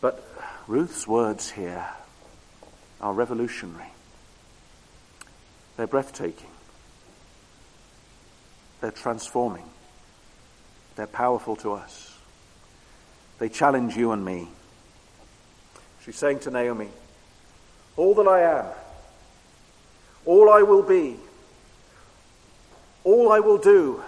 But 0.03 0.23
Ruth's 0.67 1.09
words 1.09 1.51
here 1.51 1.87
are 3.01 3.15
revolutionary. 3.15 3.93
They're 5.79 5.87
breathtaking. 5.87 6.51
They're 8.81 8.91
transforming. 8.91 9.65
They're 10.97 11.07
powerful 11.07 11.55
to 11.57 11.75
us. 11.75 12.19
They 13.39 13.49
challenge 13.49 13.97
you 13.97 14.11
and 14.11 14.25
me. 14.25 14.49
She's 16.05 16.17
saying 16.17 16.41
to 16.41 16.51
Naomi, 16.51 16.89
All 17.97 18.13
that 18.17 18.27
I 18.27 18.59
am, 18.59 18.67
all 20.27 20.51
I 20.51 20.63
will 20.63 20.83
be, 20.83 21.17
all 23.05 23.31
I 23.31 23.39
will 23.39 23.59
do 23.59 24.03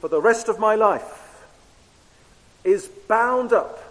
for 0.00 0.06
the 0.06 0.20
rest 0.20 0.48
of 0.48 0.60
my 0.60 0.76
life 0.76 1.44
is 2.62 2.86
bound 2.86 3.52
up 3.52 3.82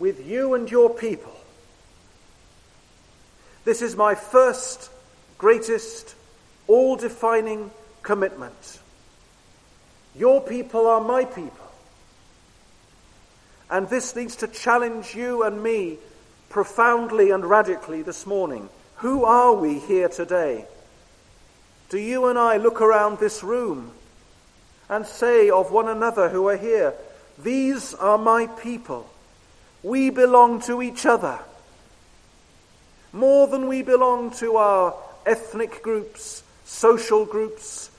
with 0.00 0.26
you 0.26 0.54
and 0.54 0.68
your 0.68 0.90
people. 0.90 1.36
This 3.64 3.82
is 3.82 3.94
my 3.94 4.16
first, 4.16 4.90
greatest, 5.40 6.14
all 6.68 6.96
defining 6.96 7.70
commitment. 8.02 8.78
Your 10.14 10.42
people 10.42 10.86
are 10.86 11.00
my 11.00 11.24
people. 11.24 11.66
And 13.70 13.88
this 13.88 14.14
needs 14.14 14.36
to 14.36 14.48
challenge 14.48 15.14
you 15.14 15.42
and 15.44 15.62
me 15.62 15.96
profoundly 16.50 17.30
and 17.30 17.42
radically 17.42 18.02
this 18.02 18.26
morning. 18.26 18.68
Who 18.96 19.24
are 19.24 19.54
we 19.54 19.78
here 19.78 20.10
today? 20.10 20.66
Do 21.88 21.98
you 21.98 22.26
and 22.26 22.38
I 22.38 22.58
look 22.58 22.82
around 22.82 23.18
this 23.18 23.42
room 23.42 23.92
and 24.90 25.06
say 25.06 25.48
of 25.48 25.72
one 25.72 25.88
another 25.88 26.28
who 26.28 26.48
are 26.48 26.58
here, 26.58 26.92
These 27.38 27.94
are 27.94 28.18
my 28.18 28.46
people? 28.46 29.08
We 29.82 30.10
belong 30.10 30.60
to 30.62 30.82
each 30.82 31.06
other 31.06 31.38
more 33.12 33.46
than 33.46 33.68
we 33.68 33.82
belong 33.82 34.30
to 34.32 34.56
our 34.56 34.94
ethnic 35.26 35.82
groups, 35.82 36.42
social 36.64 37.24
groups, 37.24 37.90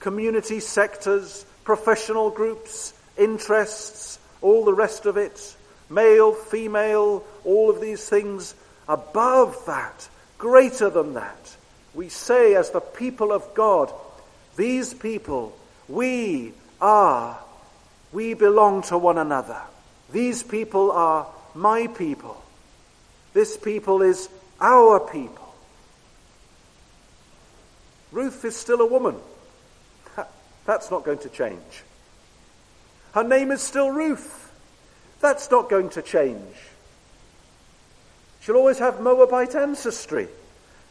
community 0.00 0.60
sectors, 0.60 1.44
professional 1.64 2.30
groups, 2.30 2.92
interests, 3.16 4.18
all 4.42 4.64
the 4.64 4.72
rest 4.72 5.06
of 5.06 5.16
it, 5.16 5.56
male, 5.88 6.32
female, 6.32 7.24
all 7.44 7.70
of 7.70 7.80
these 7.80 8.08
things. 8.08 8.54
Above 8.88 9.56
that, 9.66 10.08
greater 10.38 10.90
than 10.90 11.14
that, 11.14 11.56
we 11.94 12.08
say 12.08 12.54
as 12.54 12.70
the 12.70 12.80
people 12.80 13.32
of 13.32 13.54
God, 13.54 13.92
these 14.56 14.94
people, 14.94 15.56
we 15.88 16.52
are, 16.80 17.38
we 18.12 18.34
belong 18.34 18.82
to 18.82 18.98
one 18.98 19.18
another. 19.18 19.60
These 20.12 20.42
people 20.42 20.92
are 20.92 21.26
my 21.54 21.86
people. 21.88 22.40
This 23.32 23.56
people 23.56 24.02
is 24.02 24.28
our 24.60 25.00
people. 25.00 25.45
Ruth 28.16 28.46
is 28.46 28.56
still 28.56 28.80
a 28.80 28.86
woman. 28.86 29.16
That's 30.64 30.90
not 30.90 31.04
going 31.04 31.18
to 31.18 31.28
change. 31.28 31.84
Her 33.12 33.22
name 33.22 33.50
is 33.50 33.60
still 33.60 33.90
Ruth. 33.90 34.50
That's 35.20 35.50
not 35.50 35.68
going 35.68 35.90
to 35.90 36.00
change. 36.00 36.56
She'll 38.40 38.56
always 38.56 38.78
have 38.78 39.02
Moabite 39.02 39.54
ancestry. 39.54 40.28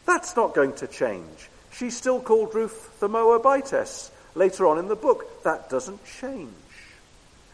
That's 0.06 0.36
not 0.36 0.54
going 0.54 0.74
to 0.74 0.86
change. 0.86 1.50
She's 1.72 1.96
still 1.96 2.20
called 2.20 2.54
Ruth 2.54 3.00
the 3.00 3.08
Moabitess 3.08 4.12
later 4.36 4.68
on 4.68 4.78
in 4.78 4.86
the 4.86 4.94
book. 4.94 5.42
That 5.42 5.68
doesn't 5.68 6.04
change. 6.20 6.52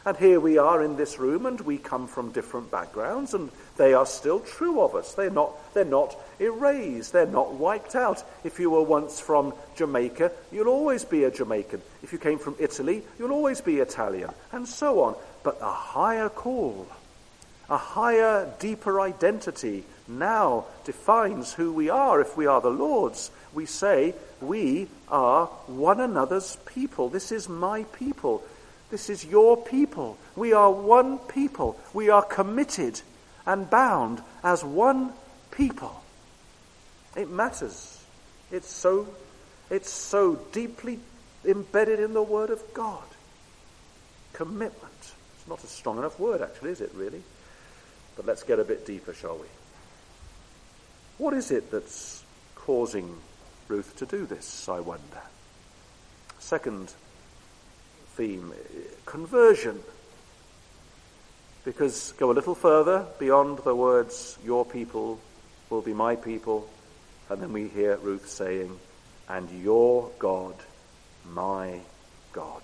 And 0.05 0.17
here 0.17 0.41
we 0.41 0.59
are 0.59 0.83
in 0.83 0.97
this 0.97 1.21
room, 1.21 1.47
and 1.47 1.61
we 1.61 1.79
come 1.79 2.09
from 2.09 2.33
different 2.33 2.73
backgrounds, 2.73 3.35
and 3.35 3.51
they 3.77 3.95
are 3.95 4.05
still 4.05 4.41
true 4.41 4.81
of 4.81 4.97
us. 4.97 5.15
They're 5.15 5.31
not, 5.31 5.53
they're 5.75 5.85
not 5.85 6.17
erased. 6.41 7.12
They're 7.12 7.27
not 7.27 7.55
wiped 7.55 7.95
out. 7.95 8.25
If 8.43 8.59
you 8.59 8.71
were 8.71 8.83
once 8.83 9.21
from 9.21 9.55
Jamaica, 9.77 10.33
you'll 10.51 10.69
always 10.69 11.05
be 11.05 11.23
a 11.23 11.31
Jamaican. 11.31 11.83
If 12.03 12.12
you 12.12 12.19
came 12.19 12.41
from 12.41 12.57
Italy, 12.59 13.03
you'll 13.17 13.31
always 13.31 13.61
be 13.61 13.79
Italian, 13.79 14.31
and 14.51 14.67
so 14.67 15.03
on. 15.03 15.15
But 15.45 15.59
a 15.61 15.71
higher 15.71 16.29
call, 16.29 16.88
a 17.71 17.77
higher, 17.77 18.53
deeper 18.59 19.01
identity 19.01 19.85
now 20.09 20.65
defines 20.85 21.53
who 21.53 21.73
we 21.73 21.91
are 21.91 22.21
if 22.21 22.37
we 22.37 22.47
are 22.47 22.61
the 22.61 22.71
Lord's. 22.71 23.31
We 23.55 23.67
say, 23.67 24.15
we 24.41 24.88
are 25.09 25.47
one 25.67 26.01
another's 26.01 26.57
people. 26.67 27.09
This 27.09 27.31
is 27.31 27.49
my 27.49 27.85
people. 27.85 28.43
This 28.92 29.09
is 29.09 29.24
your 29.24 29.57
people. 29.57 30.18
We 30.37 30.52
are 30.52 30.70
one 30.70 31.16
people. 31.16 31.81
We 31.94 32.11
are 32.11 32.20
committed 32.20 33.00
and 33.46 33.70
bound 33.70 34.22
as 34.44 34.62
one 34.62 35.14
people. 35.50 36.02
It 37.16 37.31
matters. 37.31 38.05
It's 38.50 38.70
so, 38.70 39.09
it's 39.70 39.90
so 39.90 40.35
deeply 40.52 41.00
embedded 41.42 42.00
in 42.00 42.12
the 42.12 42.22
Word 42.22 42.50
of 42.50 42.62
God. 42.74 43.02
Commitment. 44.35 44.92
It's 45.38 45.48
not 45.48 45.64
a 45.64 45.68
strong 45.68 45.96
enough 45.96 46.20
word, 46.20 46.42
actually, 46.42 46.72
is 46.72 46.83
it, 46.83 46.92
really? 46.94 47.22
But 48.14 48.26
let's 48.26 48.42
get 48.42 48.59
a 48.59 48.64
bit 48.64 48.85
deeper, 48.85 49.14
shall 49.14 49.38
we? 49.38 49.46
What 51.16 51.33
is 51.33 51.50
it 51.50 51.70
that's 51.70 52.22
causing 52.57 53.16
Ruth 53.68 53.96
to 53.96 54.05
do 54.05 54.26
this, 54.26 54.68
I 54.68 54.81
wonder? 54.81 55.22
Second 56.40 56.92
theme 58.16 58.53
eh, 58.53 58.79
conversion. 59.07 59.81
Because 61.64 62.12
go 62.18 62.31
a 62.31 62.35
little 62.35 62.55
further 62.55 63.07
beyond 63.18 63.59
the 63.59 63.75
words, 63.75 64.38
your 64.44 64.64
people 64.64 65.20
will 65.70 65.83
be 65.83 65.94
my 65.94 66.16
people, 66.16 66.68
and 67.29 67.40
then 67.40 67.53
we 67.53 67.68
hear 67.68 67.96
Ruth 67.98 68.29
saying, 68.29 68.79
and 69.29 69.48
your 69.62 70.11
God, 70.18 70.55
my 71.33 71.81
God. 72.33 72.62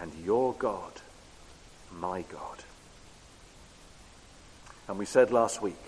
And 0.00 0.12
your 0.24 0.54
God, 0.54 0.92
my 2.00 2.22
God. 2.22 2.64
And 4.88 4.98
we 4.98 5.04
said 5.04 5.30
last 5.30 5.62
week 5.62 5.80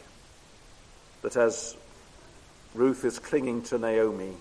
that 1.23 1.37
as 1.37 1.77
Ruth 2.75 3.05
is 3.05 3.19
clinging 3.19 3.63
to 3.65 3.79
Naomi, 3.79 4.33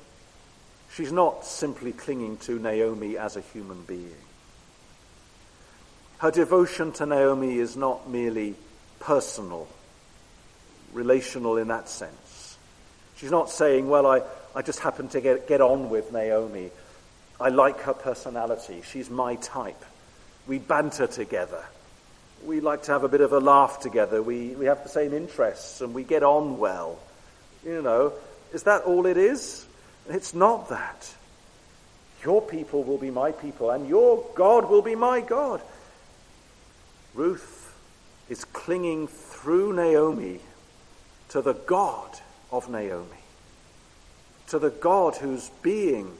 She's 0.95 1.11
not 1.11 1.45
simply 1.45 1.91
clinging 1.91 2.37
to 2.37 2.57
Naomi 2.57 3.17
as 3.17 3.35
a 3.35 3.41
human 3.41 3.81
being. 3.83 4.15
Her 6.19 6.31
devotion 6.31 6.93
to 6.93 7.05
Naomi 7.05 7.57
is 7.57 7.75
not 7.75 8.09
merely 8.09 8.55
personal, 9.01 9.67
relational 10.93 11.57
in 11.57 11.67
that 11.67 11.89
sense. 11.89 12.57
She's 13.17 13.29
not 13.29 13.49
saying, 13.49 13.89
well, 13.89 14.07
I, 14.07 14.21
I 14.55 14.61
just 14.61 14.79
happen 14.79 15.09
to 15.09 15.19
get, 15.19 15.49
get 15.49 15.59
on 15.59 15.89
with 15.89 16.13
Naomi. 16.13 16.71
I 17.41 17.49
like 17.49 17.81
her 17.81 17.93
personality. 17.93 18.81
She's 18.89 19.09
my 19.09 19.35
type. 19.35 19.83
We 20.47 20.59
banter 20.59 21.07
together. 21.07 21.65
We 22.45 22.61
like 22.61 22.83
to 22.83 22.93
have 22.93 23.03
a 23.03 23.09
bit 23.09 23.19
of 23.19 23.33
a 23.33 23.39
laugh 23.39 23.81
together. 23.81 24.23
We, 24.23 24.55
we 24.55 24.67
have 24.67 24.83
the 24.83 24.89
same 24.89 25.13
interests 25.13 25.81
and 25.81 25.93
we 25.93 26.05
get 26.05 26.23
on 26.23 26.57
well. 26.57 26.99
You 27.65 27.81
know, 27.81 28.13
is 28.53 28.63
that 28.63 28.83
all 28.83 29.05
it 29.07 29.17
is? 29.17 29.64
It's 30.09 30.33
not 30.33 30.69
that. 30.69 31.15
Your 32.23 32.41
people 32.41 32.83
will 32.83 32.97
be 32.97 33.11
my 33.11 33.31
people, 33.31 33.69
and 33.71 33.87
your 33.87 34.25
God 34.35 34.69
will 34.69 34.81
be 34.81 34.95
my 34.95 35.21
God. 35.21 35.61
Ruth 37.13 37.75
is 38.29 38.43
clinging 38.45 39.07
through 39.07 39.73
Naomi 39.73 40.39
to 41.29 41.41
the 41.41 41.53
God 41.53 42.09
of 42.51 42.69
Naomi, 42.69 43.23
to 44.47 44.59
the 44.59 44.69
God 44.69 45.15
whose 45.17 45.49
being, 45.61 46.11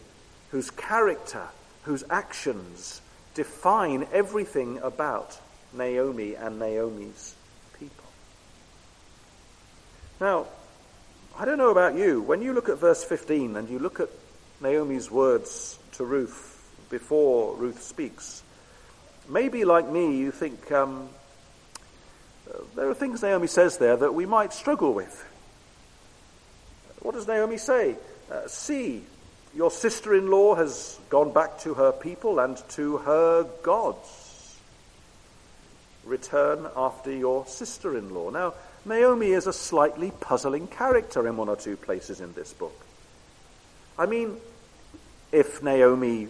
whose 0.51 0.69
character, 0.69 1.43
whose 1.83 2.03
actions 2.09 3.01
define 3.33 4.07
everything 4.13 4.79
about 4.79 5.39
Naomi 5.73 6.35
and 6.35 6.59
Naomi's 6.59 7.35
people. 7.79 8.05
Now, 10.21 10.45
I 11.37 11.43
don't 11.43 11.57
know 11.57 11.69
about 11.69 11.95
you. 11.95 12.21
When 12.21 12.41
you 12.41 12.53
look 12.53 12.69
at 12.69 12.77
verse 12.77 13.03
15 13.03 13.57
and 13.57 13.69
you 13.69 13.77
look 13.77 13.99
at 13.99 14.07
Naomi's 14.61 15.11
words 15.11 15.77
to 15.93 16.05
Ruth 16.05 16.73
before 16.89 17.57
Ruth 17.57 17.83
speaks, 17.83 18.41
maybe 19.27 19.65
like 19.65 19.89
me, 19.89 20.15
you 20.15 20.31
think 20.31 20.71
um, 20.71 21.09
there 22.75 22.89
are 22.89 22.93
things 22.93 23.21
Naomi 23.21 23.47
says 23.47 23.77
there 23.79 23.97
that 23.97 24.13
we 24.13 24.25
might 24.25 24.53
struggle 24.53 24.93
with. 24.93 25.25
What 27.01 27.15
does 27.15 27.27
Naomi 27.27 27.57
say? 27.57 27.97
Uh, 28.31 28.47
See, 28.47 29.03
your 29.53 29.71
sister 29.71 30.15
in 30.15 30.31
law 30.31 30.55
has 30.55 30.97
gone 31.09 31.33
back 31.33 31.59
to 31.59 31.73
her 31.73 31.91
people 31.91 32.39
and 32.39 32.57
to 32.69 32.97
her 32.99 33.43
gods. 33.61 34.57
Return 36.05 36.65
after 36.77 37.11
your 37.11 37.45
sister 37.45 37.97
in 37.97 38.13
law. 38.13 38.29
Now, 38.29 38.53
Naomi 38.85 39.31
is 39.31 39.47
a 39.47 39.53
slightly 39.53 40.11
puzzling 40.19 40.67
character 40.67 41.27
in 41.27 41.37
one 41.37 41.49
or 41.49 41.55
two 41.55 41.75
places 41.75 42.21
in 42.21 42.33
this 42.33 42.53
book. 42.53 42.85
I 43.97 44.05
mean, 44.05 44.37
if 45.31 45.63
Naomi 45.63 46.27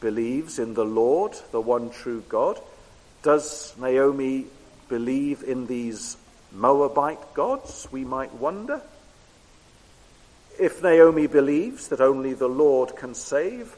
believes 0.00 0.60
in 0.60 0.74
the 0.74 0.84
Lord, 0.84 1.36
the 1.50 1.60
one 1.60 1.90
true 1.90 2.22
God, 2.28 2.60
does 3.22 3.74
Naomi 3.76 4.46
believe 4.88 5.42
in 5.42 5.66
these 5.66 6.16
Moabite 6.52 7.34
gods? 7.34 7.88
We 7.90 8.04
might 8.04 8.32
wonder. 8.34 8.80
If 10.60 10.82
Naomi 10.82 11.26
believes 11.26 11.88
that 11.88 12.00
only 12.00 12.34
the 12.34 12.48
Lord 12.48 12.94
can 12.94 13.14
save, 13.14 13.76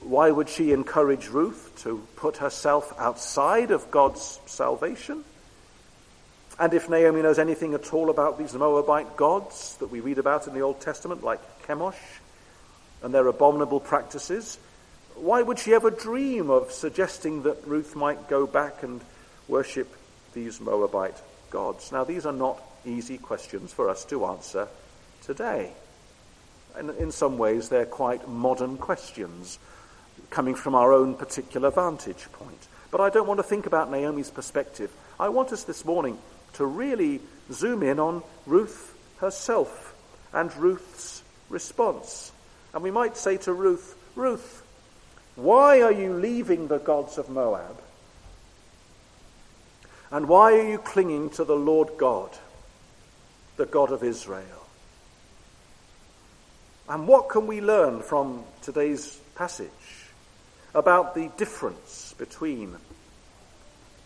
why 0.00 0.30
would 0.30 0.50
she 0.50 0.72
encourage 0.72 1.28
Ruth 1.28 1.72
to 1.82 2.06
put 2.16 2.36
herself 2.36 2.92
outside 2.98 3.70
of 3.70 3.90
God's 3.90 4.38
salvation? 4.44 5.24
And 6.58 6.72
if 6.72 6.88
Naomi 6.88 7.22
knows 7.22 7.38
anything 7.38 7.74
at 7.74 7.92
all 7.92 8.10
about 8.10 8.38
these 8.38 8.54
Moabite 8.54 9.16
gods 9.16 9.76
that 9.80 9.90
we 9.90 10.00
read 10.00 10.18
about 10.18 10.46
in 10.46 10.54
the 10.54 10.60
Old 10.60 10.80
Testament, 10.80 11.24
like 11.24 11.40
Chemosh 11.66 11.94
and 13.02 13.12
their 13.12 13.26
abominable 13.26 13.80
practices, 13.80 14.58
why 15.16 15.42
would 15.42 15.58
she 15.58 15.74
ever 15.74 15.90
dream 15.90 16.50
of 16.50 16.70
suggesting 16.70 17.42
that 17.42 17.66
Ruth 17.66 17.96
might 17.96 18.28
go 18.28 18.46
back 18.46 18.82
and 18.82 19.00
worship 19.48 19.96
these 20.32 20.60
Moabite 20.60 21.20
gods? 21.50 21.90
Now, 21.90 22.04
these 22.04 22.24
are 22.24 22.32
not 22.32 22.62
easy 22.84 23.18
questions 23.18 23.72
for 23.72 23.88
us 23.88 24.04
to 24.06 24.24
answer 24.26 24.68
today. 25.22 25.72
And 26.76 26.90
in 26.90 27.10
some 27.10 27.36
ways, 27.36 27.68
they're 27.68 27.86
quite 27.86 28.28
modern 28.28 28.76
questions 28.76 29.58
coming 30.30 30.54
from 30.54 30.74
our 30.74 30.92
own 30.92 31.14
particular 31.14 31.70
vantage 31.70 32.30
point. 32.32 32.68
But 32.92 33.00
I 33.00 33.10
don't 33.10 33.26
want 33.26 33.38
to 33.38 33.44
think 33.44 33.66
about 33.66 33.90
Naomi's 33.90 34.30
perspective. 34.30 34.92
I 35.18 35.28
want 35.28 35.52
us 35.52 35.64
this 35.64 35.84
morning 35.84 36.18
to 36.54 36.66
really 36.66 37.20
zoom 37.52 37.82
in 37.82 37.98
on 37.98 38.22
Ruth 38.46 38.96
herself 39.18 39.94
and 40.32 40.54
Ruth's 40.56 41.22
response. 41.48 42.32
And 42.72 42.82
we 42.82 42.90
might 42.90 43.16
say 43.16 43.36
to 43.38 43.52
Ruth, 43.52 43.96
Ruth, 44.16 44.62
why 45.36 45.82
are 45.82 45.92
you 45.92 46.14
leaving 46.14 46.68
the 46.68 46.78
gods 46.78 47.18
of 47.18 47.28
Moab? 47.28 47.80
And 50.10 50.28
why 50.28 50.52
are 50.52 50.70
you 50.70 50.78
clinging 50.78 51.30
to 51.30 51.44
the 51.44 51.56
Lord 51.56 51.90
God, 51.98 52.30
the 53.56 53.66
God 53.66 53.90
of 53.90 54.04
Israel? 54.04 54.66
And 56.88 57.08
what 57.08 57.28
can 57.28 57.46
we 57.46 57.60
learn 57.60 58.02
from 58.02 58.44
today's 58.62 59.18
passage 59.34 59.70
about 60.74 61.14
the 61.14 61.30
difference 61.36 62.14
between 62.18 62.76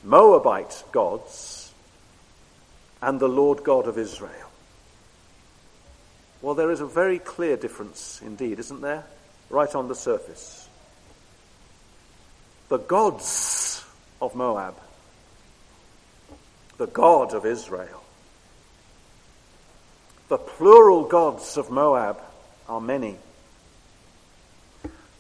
Moabite 0.04 0.84
gods 0.92 1.67
and 3.00 3.20
the 3.20 3.28
Lord 3.28 3.64
God 3.64 3.87
of 3.87 3.98
Israel? 3.98 4.50
Well, 6.40 6.54
there 6.54 6.70
is 6.70 6.80
a 6.80 6.87
very 6.87 7.18
clear 7.18 7.56
difference 7.56 8.20
indeed, 8.24 8.58
isn't 8.58 8.80
there? 8.80 9.04
Right 9.50 9.74
on 9.74 9.88
the 9.88 9.94
surface. 9.94 10.68
The 12.68 12.78
gods 12.78 13.84
of 14.20 14.34
Moab, 14.34 14.74
the 16.76 16.87
God 16.87 17.34
of 17.34 17.46
Israel. 17.46 18.02
The 20.28 20.38
plural 20.38 21.04
gods 21.04 21.56
of 21.56 21.70
Moab 21.70 22.20
are 22.68 22.80
many. 22.80 23.16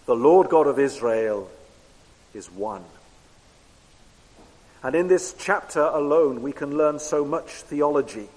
The 0.04 0.14
Lord 0.14 0.50
God 0.50 0.66
of 0.66 0.78
Israel 0.78 1.50
is 2.34 2.50
one. 2.50 2.84
And 4.82 4.94
in 4.94 5.08
this 5.08 5.34
chapter 5.38 5.82
alone, 5.82 6.42
we 6.42 6.52
can 6.52 6.76
learn 6.76 6.98
so 6.98 7.24
much 7.24 7.50
theology. 7.50 8.28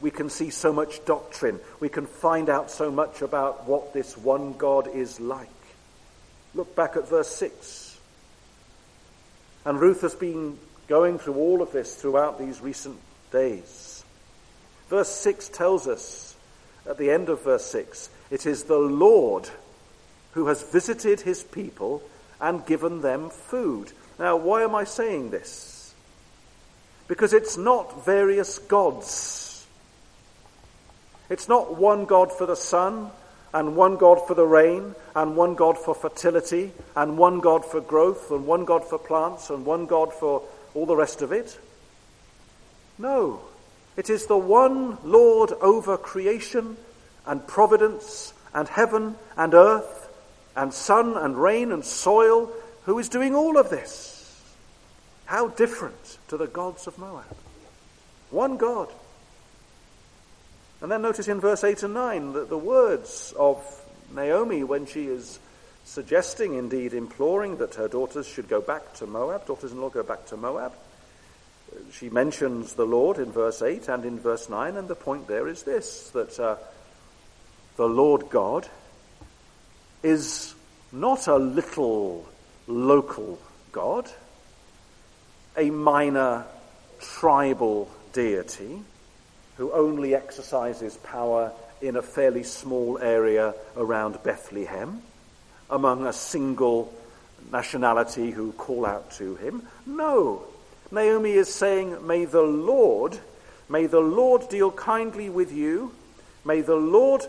we 0.00 0.10
can 0.10 0.28
see 0.28 0.50
so 0.50 0.72
much 0.72 1.04
doctrine. 1.04 1.58
We 1.80 1.88
can 1.88 2.06
find 2.06 2.50
out 2.50 2.70
so 2.70 2.90
much 2.90 3.22
about 3.22 3.66
what 3.66 3.92
this 3.92 4.16
one 4.16 4.52
God 4.54 4.88
is 4.94 5.20
like. 5.20 5.48
Look 6.54 6.76
back 6.76 6.96
at 6.96 7.08
verse 7.08 7.28
6. 7.28 7.98
And 9.64 9.80
Ruth 9.80 10.02
has 10.02 10.14
been 10.14 10.58
going 10.86 11.18
through 11.18 11.34
all 11.34 11.62
of 11.62 11.72
this 11.72 11.94
throughout 11.94 12.38
these 12.38 12.60
recent 12.60 12.98
days. 13.32 14.04
Verse 14.88 15.08
6 15.08 15.48
tells 15.48 15.88
us, 15.88 16.36
at 16.88 16.98
the 16.98 17.10
end 17.10 17.28
of 17.28 17.42
verse 17.42 17.66
6, 17.66 18.08
it 18.30 18.46
is 18.46 18.64
the 18.64 18.78
Lord 18.78 19.48
who 20.32 20.46
has 20.46 20.62
visited 20.62 21.20
his 21.20 21.42
people 21.42 22.02
and 22.40 22.64
given 22.66 23.00
them 23.00 23.30
food. 23.30 23.90
Now, 24.18 24.36
why 24.36 24.62
am 24.62 24.74
I 24.74 24.84
saying 24.84 25.30
this? 25.30 25.72
Because 27.08 27.32
it's 27.32 27.56
not 27.56 28.04
various 28.04 28.58
gods. 28.58 29.66
It's 31.28 31.48
not 31.48 31.76
one 31.76 32.04
God 32.04 32.32
for 32.32 32.46
the 32.46 32.56
sun, 32.56 33.10
and 33.52 33.76
one 33.76 33.96
God 33.96 34.26
for 34.26 34.34
the 34.34 34.46
rain, 34.46 34.94
and 35.14 35.36
one 35.36 35.54
God 35.54 35.78
for 35.78 35.94
fertility, 35.94 36.72
and 36.94 37.16
one 37.16 37.40
God 37.40 37.64
for 37.64 37.80
growth, 37.80 38.30
and 38.30 38.46
one 38.46 38.64
God 38.64 38.84
for 38.84 38.98
plants, 38.98 39.50
and 39.50 39.64
one 39.64 39.86
God 39.86 40.12
for 40.12 40.42
all 40.74 40.86
the 40.86 40.96
rest 40.96 41.22
of 41.22 41.32
it. 41.32 41.58
No, 42.98 43.40
it 43.96 44.10
is 44.10 44.26
the 44.26 44.36
one 44.36 44.98
Lord 45.04 45.52
over 45.60 45.96
creation 45.96 46.76
and 47.26 47.46
providence 47.46 48.32
and 48.54 48.68
heaven 48.68 49.16
and 49.36 49.54
earth 49.54 50.08
and 50.54 50.72
sun 50.72 51.16
and 51.16 51.36
rain 51.36 51.72
and 51.72 51.84
soil 51.84 52.50
who 52.84 52.98
is 52.98 53.08
doing 53.08 53.34
all 53.34 53.58
of 53.58 53.68
this. 53.68 54.15
How 55.26 55.48
different 55.48 56.18
to 56.28 56.36
the 56.36 56.46
gods 56.46 56.86
of 56.86 56.98
Moab. 56.98 57.36
One 58.30 58.56
God. 58.56 58.88
And 60.80 60.90
then 60.90 61.02
notice 61.02 61.28
in 61.28 61.40
verse 61.40 61.64
8 61.64 61.82
and 61.84 61.94
9 61.94 62.32
that 62.34 62.48
the 62.48 62.58
words 62.58 63.32
of 63.38 63.64
Naomi 64.14 64.62
when 64.62 64.86
she 64.86 65.06
is 65.06 65.38
suggesting, 65.84 66.54
indeed 66.54 66.92
imploring, 66.92 67.58
that 67.58 67.76
her 67.76 67.88
daughters 67.88 68.26
should 68.26 68.48
go 68.48 68.60
back 68.60 68.94
to 68.94 69.06
Moab, 69.06 69.46
daughters 69.46 69.72
in 69.72 69.80
law 69.80 69.88
go 69.88 70.02
back 70.02 70.26
to 70.26 70.36
Moab. 70.36 70.72
She 71.92 72.10
mentions 72.10 72.74
the 72.74 72.84
Lord 72.84 73.18
in 73.18 73.32
verse 73.32 73.62
8 73.62 73.88
and 73.88 74.04
in 74.04 74.18
verse 74.18 74.48
9, 74.48 74.76
and 74.76 74.88
the 74.88 74.94
point 74.94 75.28
there 75.28 75.48
is 75.48 75.62
this 75.62 76.10
that 76.10 76.38
uh, 76.38 76.56
the 77.76 77.88
Lord 77.88 78.28
God 78.30 78.68
is 80.02 80.54
not 80.92 81.26
a 81.26 81.36
little 81.36 82.26
local 82.66 83.38
God, 83.72 84.10
a 85.56 85.70
minor 85.70 86.44
tribal 87.00 87.90
deity 88.12 88.80
who 89.56 89.72
only 89.72 90.14
exercises 90.14 90.96
power 90.98 91.52
in 91.80 91.96
a 91.96 92.02
fairly 92.02 92.42
small 92.42 92.98
area 92.98 93.54
around 93.76 94.22
Bethlehem 94.22 95.02
among 95.70 96.06
a 96.06 96.12
single 96.12 96.92
nationality 97.52 98.30
who 98.30 98.52
call 98.52 98.86
out 98.86 99.10
to 99.12 99.36
him. 99.36 99.62
No. 99.84 100.44
Naomi 100.90 101.32
is 101.32 101.52
saying, 101.52 102.06
May 102.06 102.24
the 102.24 102.42
Lord, 102.42 103.18
may 103.68 103.86
the 103.86 104.00
Lord 104.00 104.48
deal 104.48 104.70
kindly 104.70 105.28
with 105.28 105.52
you. 105.52 105.92
May 106.44 106.60
the 106.60 106.76
Lord 106.76 107.22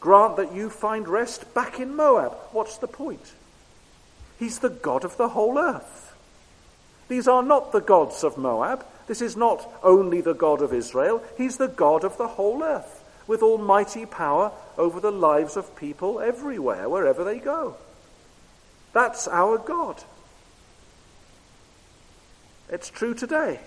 grant 0.00 0.36
that 0.36 0.54
you 0.54 0.70
find 0.70 1.08
rest 1.08 1.54
back 1.54 1.80
in 1.80 1.96
Moab. 1.96 2.32
What's 2.52 2.78
the 2.78 2.86
point? 2.86 3.32
He's 4.38 4.58
the 4.58 4.68
God 4.68 5.04
of 5.04 5.16
the 5.16 5.30
whole 5.30 5.58
earth. 5.58 6.07
These 7.08 7.26
are 7.26 7.42
not 7.42 7.72
the 7.72 7.80
gods 7.80 8.22
of 8.22 8.36
Moab. 8.36 8.84
This 9.06 9.22
is 9.22 9.36
not 9.36 9.66
only 9.82 10.20
the 10.20 10.34
God 10.34 10.60
of 10.60 10.72
Israel. 10.74 11.22
He's 11.36 11.56
the 11.56 11.68
God 11.68 12.04
of 12.04 12.16
the 12.18 12.28
whole 12.28 12.62
earth 12.62 13.04
with 13.26 13.42
almighty 13.42 14.06
power 14.06 14.52
over 14.76 15.00
the 15.00 15.12
lives 15.12 15.56
of 15.56 15.76
people 15.76 16.20
everywhere, 16.20 16.88
wherever 16.88 17.24
they 17.24 17.38
go. 17.38 17.76
That's 18.92 19.28
our 19.28 19.58
God. 19.58 20.02
It's 22.70 22.90
true 22.90 23.14
today. 23.14 23.60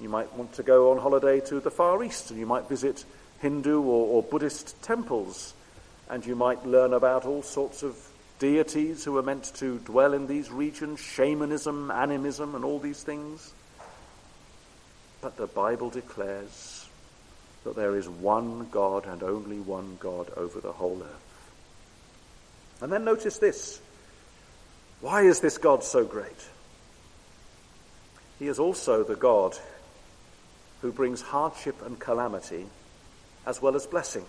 You 0.00 0.08
might 0.08 0.34
want 0.34 0.54
to 0.54 0.62
go 0.62 0.90
on 0.90 0.98
holiday 0.98 1.40
to 1.40 1.60
the 1.60 1.70
Far 1.70 2.02
East 2.02 2.30
and 2.30 2.38
you 2.38 2.46
might 2.46 2.68
visit 2.68 3.04
Hindu 3.40 3.80
or, 3.80 4.16
or 4.16 4.22
Buddhist 4.22 4.82
temples 4.82 5.54
and 6.10 6.26
you 6.26 6.34
might 6.34 6.66
learn 6.66 6.92
about 6.92 7.24
all 7.24 7.42
sorts 7.42 7.82
of 7.82 7.96
deities 8.38 9.04
who 9.04 9.16
are 9.16 9.22
meant 9.22 9.54
to 9.56 9.78
dwell 9.80 10.12
in 10.12 10.26
these 10.26 10.50
regions, 10.50 11.00
shamanism, 11.00 11.90
animism, 11.90 12.54
and 12.54 12.64
all 12.64 12.78
these 12.78 13.02
things. 13.02 13.52
But 15.20 15.36
the 15.36 15.46
Bible 15.46 15.90
declares 15.90 16.86
that 17.64 17.76
there 17.76 17.96
is 17.96 18.08
one 18.08 18.68
God 18.70 19.06
and 19.06 19.22
only 19.22 19.58
one 19.58 19.96
God 20.00 20.30
over 20.36 20.60
the 20.60 20.72
whole 20.72 21.00
earth. 21.02 21.52
And 22.82 22.92
then 22.92 23.04
notice 23.04 23.38
this. 23.38 23.80
Why 25.00 25.22
is 25.22 25.40
this 25.40 25.58
God 25.58 25.82
so 25.82 26.04
great? 26.04 26.48
He 28.38 28.48
is 28.48 28.58
also 28.58 29.04
the 29.04 29.16
God 29.16 29.56
who 30.82 30.92
brings 30.92 31.22
hardship 31.22 31.80
and 31.84 31.98
calamity 31.98 32.66
as 33.46 33.62
well 33.62 33.76
as 33.76 33.86
blessing. 33.86 34.24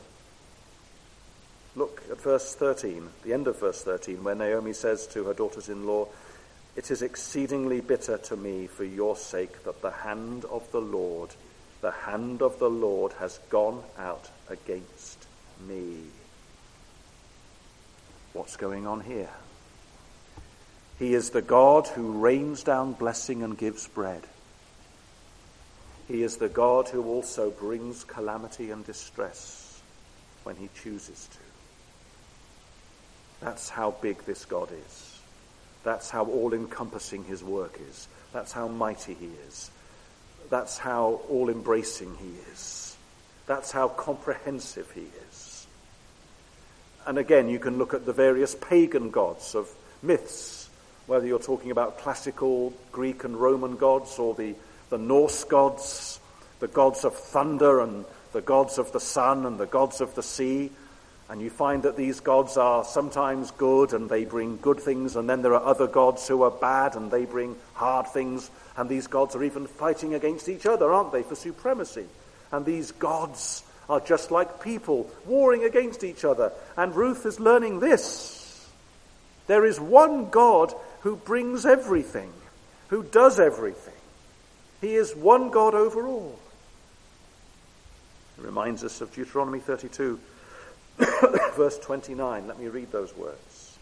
Look 1.75 2.03
at 2.09 2.21
verse 2.21 2.55
13, 2.55 3.09
the 3.23 3.33
end 3.33 3.47
of 3.47 3.59
verse 3.59 3.81
13, 3.83 4.23
where 4.23 4.35
Naomi 4.35 4.71
says 4.71 5.07
to 5.07 5.25
her 5.25 5.33
daughters 5.33 5.67
in 5.67 5.85
law, 5.85 6.07
It 6.77 6.89
is 6.89 7.01
exceedingly 7.01 7.81
bitter 7.81 8.17
to 8.17 8.37
me 8.37 8.67
for 8.67 8.85
your 8.85 9.17
sake 9.17 9.63
that 9.65 9.81
the 9.81 9.91
hand 9.91 10.45
of 10.45 10.71
the 10.71 10.79
Lord, 10.79 11.31
the 11.81 11.91
hand 11.91 12.41
of 12.41 12.59
the 12.59 12.69
Lord 12.69 13.11
has 13.19 13.39
gone 13.49 13.83
out 13.97 14.29
against 14.47 15.27
me. 15.67 15.97
What's 18.31 18.55
going 18.55 18.87
on 18.87 19.01
here? 19.01 19.29
He 20.97 21.13
is 21.13 21.31
the 21.31 21.41
God 21.41 21.87
who 21.87 22.19
rains 22.19 22.63
down 22.63 22.93
blessing 22.93 23.43
and 23.43 23.57
gives 23.57 23.85
bread. 23.87 24.23
He 26.07 26.23
is 26.23 26.37
the 26.37 26.47
God 26.47 26.87
who 26.87 27.03
also 27.03 27.49
brings 27.51 28.05
calamity 28.05 28.71
and 28.71 28.85
distress 28.85 29.81
when 30.43 30.55
he 30.55 30.69
chooses 30.81 31.27
to. 31.33 31.44
That's 33.41 33.69
how 33.69 33.91
big 34.01 34.25
this 34.25 34.45
God 34.45 34.69
is. 34.71 35.19
That's 35.83 36.09
how 36.09 36.25
all 36.25 36.53
encompassing 36.53 37.23
his 37.25 37.43
work 37.43 37.79
is. 37.89 38.07
That's 38.33 38.51
how 38.51 38.67
mighty 38.67 39.13
he 39.13 39.29
is. 39.47 39.69
That's 40.49 40.77
how 40.77 41.21
all 41.29 41.49
embracing 41.49 42.15
he 42.19 42.31
is. 42.51 42.97
That's 43.45 43.71
how 43.71 43.89
comprehensive 43.89 44.89
he 44.91 45.05
is. 45.29 45.67
And 47.05 47.19
again, 47.19 47.49
you 47.49 47.59
can 47.59 47.77
look 47.77 47.93
at 47.93 48.05
the 48.05 48.13
various 48.13 48.55
pagan 48.55 49.11
gods 49.11 49.53
of 49.53 49.69
myths, 50.01 50.69
whether 51.05 51.27
you're 51.27 51.37
talking 51.37 51.69
about 51.69 51.99
classical 51.99 52.73
Greek 52.91 53.23
and 53.23 53.37
Roman 53.37 53.75
gods 53.75 54.17
or 54.17 54.33
the, 54.33 54.55
the 54.89 54.97
Norse 54.97 55.43
gods, 55.43 56.19
the 56.59 56.67
gods 56.67 57.05
of 57.05 57.15
thunder 57.15 57.81
and 57.81 58.05
the 58.33 58.41
gods 58.41 58.79
of 58.79 58.91
the 58.91 58.99
sun 58.99 59.45
and 59.45 59.59
the 59.59 59.67
gods 59.67 60.01
of 60.01 60.15
the 60.15 60.23
sea. 60.23 60.71
And 61.27 61.41
you 61.41 61.49
find 61.49 61.83
that 61.83 61.97
these 61.97 62.19
gods 62.19 62.55
are 62.55 62.85
sometimes 62.85 63.49
good 63.51 63.93
and 63.93 64.09
they 64.09 64.25
bring 64.25 64.57
good 64.57 64.79
things, 64.79 65.15
and 65.15 65.27
then 65.27 65.41
there 65.41 65.55
are 65.55 65.65
other 65.65 65.87
gods 65.87 66.27
who 66.27 66.43
are 66.43 66.51
bad 66.51 66.95
and 66.95 67.09
they 67.09 67.25
bring 67.25 67.55
hard 67.73 68.07
things. 68.07 68.49
And 68.77 68.89
these 68.89 69.07
gods 69.07 69.35
are 69.35 69.43
even 69.43 69.65
fighting 69.65 70.13
against 70.13 70.49
each 70.49 70.65
other, 70.65 70.91
aren't 70.93 71.11
they, 71.11 71.23
for 71.23 71.35
supremacy? 71.35 72.05
And 72.51 72.65
these 72.65 72.91
gods 72.91 73.63
are 73.89 73.99
just 73.99 74.29
like 74.31 74.63
people, 74.63 75.09
warring 75.25 75.63
against 75.63 76.03
each 76.03 76.23
other. 76.25 76.51
And 76.77 76.95
Ruth 76.95 77.25
is 77.25 77.39
learning 77.39 77.79
this. 77.79 78.67
There 79.47 79.65
is 79.65 79.79
one 79.79 80.29
God 80.29 80.73
who 81.01 81.15
brings 81.15 81.65
everything, 81.65 82.31
who 82.89 83.03
does 83.03 83.39
everything. 83.39 83.93
He 84.81 84.95
is 84.95 85.15
one 85.15 85.49
God 85.49 85.73
over 85.73 86.05
all. 86.05 86.37
It 88.37 88.43
reminds 88.43 88.83
us 88.83 89.01
of 89.01 89.13
Deuteronomy 89.13 89.59
32. 89.59 90.19
Verse 90.97 91.77
29, 91.79 92.47
let 92.47 92.59
me 92.59 92.67
read 92.67 92.91
those 92.91 93.15
words. 93.15 93.77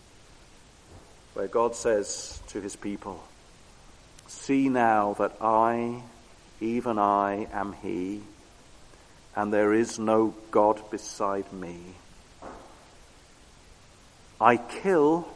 Where 1.33 1.47
God 1.47 1.75
says 1.75 2.41
to 2.47 2.61
his 2.61 2.75
people, 2.75 3.23
See 4.27 4.69
now 4.69 5.13
that 5.19 5.35
I, 5.41 6.01
even 6.59 6.97
I, 6.97 7.47
am 7.51 7.75
he, 7.81 8.21
and 9.35 9.53
there 9.53 9.73
is 9.73 9.99
no 9.99 10.33
God 10.51 10.89
beside 10.89 11.51
me. 11.51 11.77
I 14.39 14.57
kill 14.57 15.27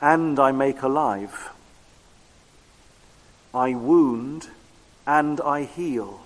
and 0.00 0.38
I 0.38 0.52
make 0.52 0.82
alive. 0.82 1.50
I 3.54 3.74
wound 3.74 4.48
and 5.06 5.40
I 5.40 5.64
heal 5.64 6.21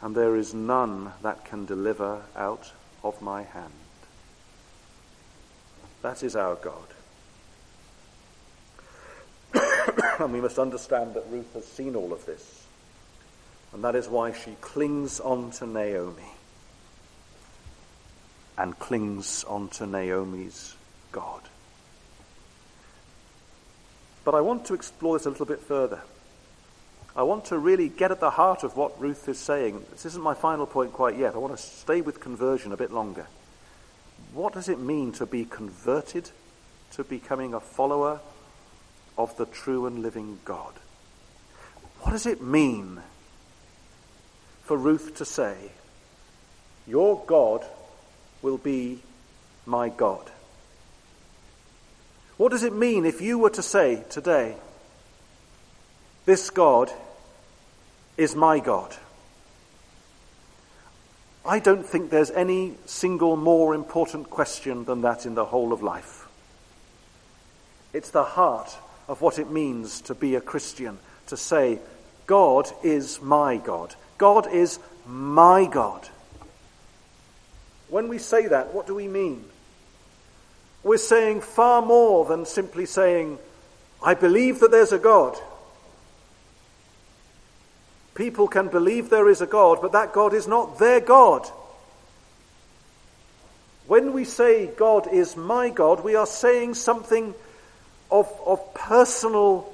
and 0.00 0.14
there 0.14 0.36
is 0.36 0.54
none 0.54 1.12
that 1.22 1.44
can 1.44 1.66
deliver 1.66 2.22
out 2.36 2.72
of 3.02 3.20
my 3.20 3.42
hand. 3.42 3.72
That 6.02 6.22
is 6.22 6.36
our 6.36 6.54
God. 6.54 6.86
and 10.20 10.32
we 10.32 10.40
must 10.40 10.58
understand 10.58 11.14
that 11.14 11.26
Ruth 11.30 11.52
has 11.54 11.66
seen 11.66 11.96
all 11.96 12.12
of 12.12 12.24
this. 12.26 12.66
And 13.72 13.82
that 13.84 13.96
is 13.96 14.08
why 14.08 14.32
she 14.32 14.52
clings 14.60 15.20
on 15.20 15.50
to 15.52 15.66
Naomi 15.66 16.22
and 18.56 18.78
clings 18.78 19.44
on 19.44 19.68
to 19.68 19.86
Naomi's 19.86 20.74
God. 21.12 21.42
But 24.24 24.34
I 24.34 24.40
want 24.40 24.66
to 24.66 24.74
explore 24.74 25.18
this 25.18 25.26
a 25.26 25.30
little 25.30 25.46
bit 25.46 25.60
further. 25.60 26.00
I 27.16 27.22
want 27.22 27.46
to 27.46 27.58
really 27.58 27.88
get 27.88 28.10
at 28.10 28.20
the 28.20 28.30
heart 28.30 28.62
of 28.62 28.76
what 28.76 29.00
Ruth 29.00 29.28
is 29.28 29.38
saying. 29.38 29.84
This 29.90 30.06
isn't 30.06 30.22
my 30.22 30.34
final 30.34 30.66
point 30.66 30.92
quite 30.92 31.16
yet. 31.16 31.34
I 31.34 31.38
want 31.38 31.56
to 31.56 31.62
stay 31.62 32.00
with 32.00 32.20
conversion 32.20 32.72
a 32.72 32.76
bit 32.76 32.92
longer. 32.92 33.26
What 34.32 34.52
does 34.52 34.68
it 34.68 34.78
mean 34.78 35.12
to 35.12 35.26
be 35.26 35.44
converted 35.44 36.30
to 36.92 37.04
becoming 37.04 37.54
a 37.54 37.60
follower 37.60 38.20
of 39.16 39.36
the 39.36 39.46
true 39.46 39.86
and 39.86 40.00
living 40.00 40.38
God? 40.44 40.74
What 42.00 42.12
does 42.12 42.26
it 42.26 42.42
mean 42.42 43.00
for 44.62 44.76
Ruth 44.76 45.16
to 45.16 45.24
say, 45.24 45.56
Your 46.86 47.22
God 47.26 47.66
will 48.42 48.58
be 48.58 49.02
my 49.66 49.88
God? 49.88 50.30
What 52.36 52.52
does 52.52 52.62
it 52.62 52.72
mean 52.72 53.04
if 53.04 53.20
you 53.20 53.38
were 53.38 53.50
to 53.50 53.62
say 53.62 54.04
today, 54.08 54.54
This 56.28 56.50
God 56.50 56.92
is 58.18 58.36
my 58.36 58.58
God? 58.58 58.94
I 61.42 61.58
don't 61.58 61.86
think 61.86 62.10
there's 62.10 62.30
any 62.30 62.74
single 62.84 63.34
more 63.34 63.74
important 63.74 64.28
question 64.28 64.84
than 64.84 65.00
that 65.00 65.24
in 65.24 65.34
the 65.34 65.46
whole 65.46 65.72
of 65.72 65.82
life. 65.82 66.28
It's 67.94 68.10
the 68.10 68.24
heart 68.24 68.76
of 69.08 69.22
what 69.22 69.38
it 69.38 69.50
means 69.50 70.02
to 70.02 70.14
be 70.14 70.34
a 70.34 70.40
Christian, 70.42 70.98
to 71.28 71.36
say, 71.38 71.78
God 72.26 72.70
is 72.82 73.22
my 73.22 73.56
God. 73.56 73.94
God 74.18 74.52
is 74.52 74.78
my 75.06 75.64
God. 75.64 76.06
When 77.88 78.08
we 78.08 78.18
say 78.18 78.48
that, 78.48 78.74
what 78.74 78.86
do 78.86 78.94
we 78.94 79.08
mean? 79.08 79.46
We're 80.82 80.98
saying 80.98 81.40
far 81.40 81.80
more 81.80 82.26
than 82.26 82.44
simply 82.44 82.84
saying, 82.84 83.38
I 84.04 84.12
believe 84.12 84.60
that 84.60 84.70
there's 84.70 84.92
a 84.92 84.98
God. 84.98 85.38
People 88.18 88.48
can 88.48 88.66
believe 88.66 89.10
there 89.10 89.28
is 89.28 89.42
a 89.42 89.46
God, 89.46 89.78
but 89.80 89.92
that 89.92 90.12
God 90.12 90.34
is 90.34 90.48
not 90.48 90.80
their 90.80 90.98
God. 90.98 91.46
When 93.86 94.12
we 94.12 94.24
say 94.24 94.66
God 94.66 95.06
is 95.06 95.36
my 95.36 95.70
God, 95.70 96.02
we 96.02 96.16
are 96.16 96.26
saying 96.26 96.74
something 96.74 97.32
of, 98.10 98.28
of 98.44 98.74
personal 98.74 99.72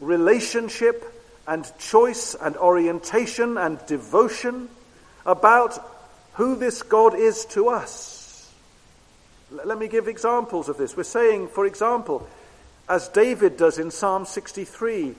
relationship 0.00 1.04
and 1.46 1.64
choice 1.78 2.34
and 2.34 2.56
orientation 2.56 3.56
and 3.56 3.78
devotion 3.86 4.68
about 5.24 5.78
who 6.32 6.56
this 6.56 6.82
God 6.82 7.14
is 7.14 7.44
to 7.50 7.68
us. 7.68 8.52
Let 9.52 9.78
me 9.78 9.86
give 9.86 10.08
examples 10.08 10.68
of 10.68 10.76
this. 10.76 10.96
We're 10.96 11.04
saying, 11.04 11.48
for 11.48 11.64
example, 11.64 12.28
as 12.88 13.06
David 13.10 13.56
does 13.56 13.78
in 13.78 13.92
Psalm 13.92 14.26
63, 14.26 15.14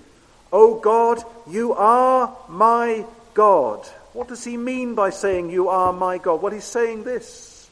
O 0.51 0.79
God, 0.79 1.23
you 1.47 1.73
are 1.73 2.35
my 2.47 3.05
God. 3.33 3.85
What 4.13 4.29
does 4.29 4.43
he 4.43 4.57
mean 4.57 4.95
by 4.95 5.09
saying, 5.09 5.49
You 5.49 5.69
are 5.69 5.93
my 5.93 6.17
God? 6.17 6.41
Well, 6.41 6.53
he's 6.53 6.63
saying 6.63 7.03
this 7.03 7.69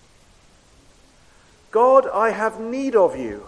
God, 1.71 2.07
I 2.07 2.29
have 2.29 2.59
need 2.59 2.95
of 2.95 3.17
you. 3.17 3.45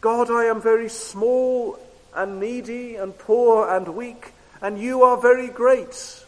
God, 0.00 0.30
I 0.30 0.46
am 0.46 0.60
very 0.60 0.88
small 0.88 1.78
and 2.14 2.40
needy 2.40 2.96
and 2.96 3.16
poor 3.16 3.68
and 3.68 3.94
weak, 3.94 4.32
and 4.60 4.78
you 4.78 5.04
are 5.04 5.16
very 5.16 5.48
great. 5.48 6.24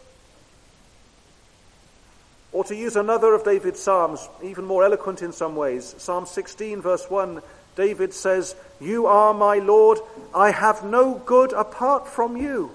Or 2.53 2.63
to 2.63 2.75
use 2.75 2.95
another 2.95 3.33
of 3.33 3.43
David's 3.43 3.81
Psalms, 3.81 4.29
even 4.41 4.63
more 4.63 4.85
eloquent 4.85 5.21
in 5.21 5.33
some 5.33 5.57
ways, 5.57 5.93
Psalm 5.97 6.25
16, 6.25 6.81
verse 6.81 7.09
1, 7.09 7.41
David 7.75 8.13
says, 8.13 8.55
You 8.79 9.07
are 9.07 9.33
my 9.33 9.57
Lord, 9.57 9.99
I 10.33 10.51
have 10.51 10.83
no 10.83 11.15
good 11.15 11.53
apart 11.53 12.07
from 12.07 12.37
you. 12.37 12.71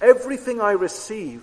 Everything 0.00 0.60
I 0.60 0.72
receive, 0.72 1.42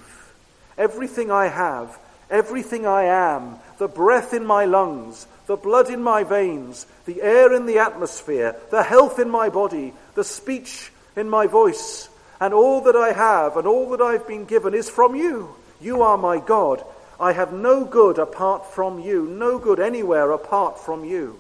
everything 0.78 1.32
I 1.32 1.48
have, 1.48 1.98
everything 2.30 2.86
I 2.86 3.04
am, 3.04 3.58
the 3.78 3.88
breath 3.88 4.34
in 4.34 4.46
my 4.46 4.66
lungs, 4.66 5.28
the 5.48 5.58
blood 5.58 5.90
in 5.90 6.02
my 6.02 6.24
veins, 6.24 6.86
the 7.06 7.22
air 7.22 7.54
in 7.54 7.66
the 7.66 7.80
atmosphere, 7.80 8.56
the 8.72 8.84
health 8.84 9.20
in 9.20 9.30
my 9.30 9.50
body, 9.50 9.94
the 10.16 10.24
speech 10.24 10.92
in 11.16 11.30
my 11.30 11.48
voice, 11.48 12.10
and 12.40 12.54
all 12.54 12.82
that 12.82 12.96
I 12.96 13.12
have 13.12 13.58
and 13.58 13.68
all 13.68 13.90
that 13.92 14.02
I've 14.02 14.28
been 14.28 14.46
given 14.46 14.74
is 14.74 14.90
from 14.90 15.16
you. 15.16 15.56
You 15.82 16.02
are 16.02 16.18
my 16.18 16.40
God. 16.40 16.84
I 17.20 17.34
have 17.34 17.54
no 17.54 17.86
good 17.86 18.18
apart 18.18 18.74
from 18.74 19.00
you, 19.00 19.26
no 19.26 19.60
good 19.60 19.80
anywhere 19.80 20.32
apart 20.32 20.80
from 20.80 21.06
you. 21.06 21.40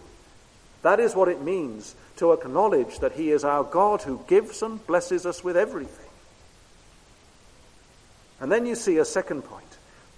That 0.83 0.99
is 0.99 1.15
what 1.15 1.29
it 1.29 1.41
means 1.41 1.95
to 2.17 2.33
acknowledge 2.33 2.99
that 2.99 3.13
He 3.13 3.31
is 3.31 3.43
our 3.43 3.63
God 3.63 4.01
who 4.03 4.21
gives 4.27 4.61
and 4.61 4.85
blesses 4.85 5.25
us 5.25 5.43
with 5.43 5.57
everything. 5.57 6.09
And 8.39 8.51
then 8.51 8.65
you 8.65 8.75
see 8.75 8.97
a 8.97 9.05
second 9.05 9.43
point. 9.43 9.63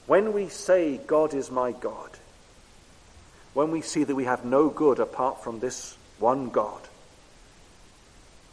When 0.07 0.33
we 0.33 0.49
say, 0.49 0.97
God 0.97 1.33
is 1.33 1.49
my 1.49 1.71
God, 1.71 2.09
when 3.53 3.71
we 3.71 3.81
see 3.81 4.03
that 4.03 4.15
we 4.15 4.25
have 4.25 4.43
no 4.43 4.69
good 4.69 4.99
apart 4.99 5.43
from 5.43 5.59
this 5.59 5.97
one 6.19 6.49
God, 6.49 6.81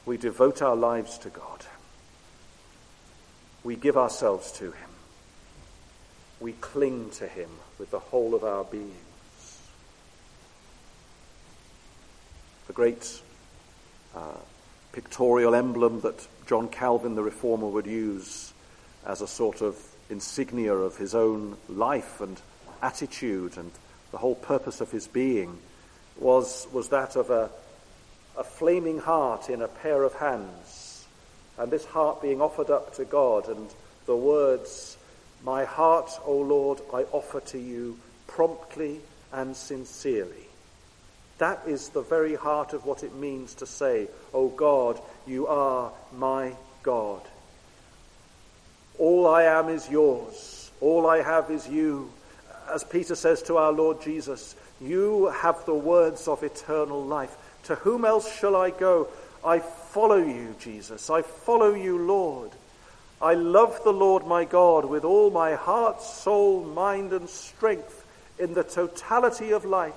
we 0.04 0.16
devote 0.16 0.62
our 0.62 0.76
lives 0.76 1.18
to 1.18 1.30
God. 1.30 1.64
We 3.64 3.76
give 3.76 3.96
ourselves 3.96 4.52
to 4.52 4.66
Him. 4.66 4.90
We 6.40 6.52
cling 6.52 7.10
to 7.10 7.26
Him 7.26 7.48
with 7.78 7.90
the 7.90 7.98
whole 7.98 8.34
of 8.34 8.44
our 8.44 8.64
beings. 8.64 9.11
The 12.72 12.76
great 12.76 13.20
uh, 14.16 14.38
pictorial 14.92 15.54
emblem 15.54 16.00
that 16.00 16.26
John 16.46 16.68
Calvin 16.68 17.16
the 17.16 17.22
Reformer 17.22 17.68
would 17.68 17.84
use 17.86 18.54
as 19.04 19.20
a 19.20 19.28
sort 19.28 19.60
of 19.60 19.76
insignia 20.08 20.72
of 20.72 20.96
his 20.96 21.14
own 21.14 21.58
life 21.68 22.22
and 22.22 22.40
attitude 22.80 23.58
and 23.58 23.70
the 24.10 24.16
whole 24.16 24.36
purpose 24.36 24.80
of 24.80 24.90
his 24.90 25.06
being 25.06 25.58
was, 26.16 26.66
was 26.72 26.88
that 26.88 27.14
of 27.14 27.28
a, 27.28 27.50
a 28.38 28.44
flaming 28.44 29.00
heart 29.00 29.50
in 29.50 29.60
a 29.60 29.68
pair 29.68 30.02
of 30.02 30.14
hands, 30.14 31.04
and 31.58 31.70
this 31.70 31.84
heart 31.84 32.22
being 32.22 32.40
offered 32.40 32.70
up 32.70 32.94
to 32.94 33.04
God, 33.04 33.50
and 33.50 33.68
the 34.06 34.16
words, 34.16 34.96
My 35.44 35.66
heart, 35.66 36.10
O 36.24 36.38
Lord, 36.38 36.80
I 36.94 37.02
offer 37.12 37.40
to 37.40 37.58
you 37.58 37.98
promptly 38.28 39.00
and 39.30 39.54
sincerely. 39.54 40.48
That 41.42 41.62
is 41.66 41.88
the 41.88 42.02
very 42.02 42.36
heart 42.36 42.72
of 42.72 42.86
what 42.86 43.02
it 43.02 43.16
means 43.16 43.54
to 43.56 43.66
say, 43.66 44.06
O 44.32 44.46
God, 44.46 45.00
you 45.26 45.48
are 45.48 45.90
my 46.16 46.52
God. 46.84 47.20
All 48.96 49.26
I 49.26 49.42
am 49.42 49.68
is 49.68 49.90
yours. 49.90 50.70
All 50.80 51.04
I 51.08 51.20
have 51.20 51.50
is 51.50 51.68
you 51.68 52.12
as 52.72 52.84
Peter 52.84 53.16
says 53.16 53.42
to 53.42 53.56
our 53.56 53.72
Lord 53.72 54.00
Jesus, 54.02 54.54
You 54.80 55.32
have 55.40 55.66
the 55.66 55.74
words 55.74 56.28
of 56.28 56.44
eternal 56.44 57.04
life. 57.04 57.36
To 57.64 57.74
whom 57.74 58.04
else 58.04 58.32
shall 58.38 58.54
I 58.54 58.70
go? 58.70 59.08
I 59.44 59.58
follow 59.58 60.18
you, 60.18 60.54
Jesus. 60.60 61.10
I 61.10 61.22
follow 61.22 61.74
you, 61.74 61.98
Lord. 61.98 62.52
I 63.20 63.34
love 63.34 63.80
the 63.82 63.92
Lord 63.92 64.28
my 64.28 64.44
God 64.44 64.84
with 64.84 65.02
all 65.04 65.32
my 65.32 65.56
heart, 65.56 66.02
soul, 66.02 66.62
mind, 66.62 67.12
and 67.12 67.28
strength 67.28 68.06
in 68.38 68.54
the 68.54 68.62
totality 68.62 69.50
of 69.50 69.64
life, 69.64 69.92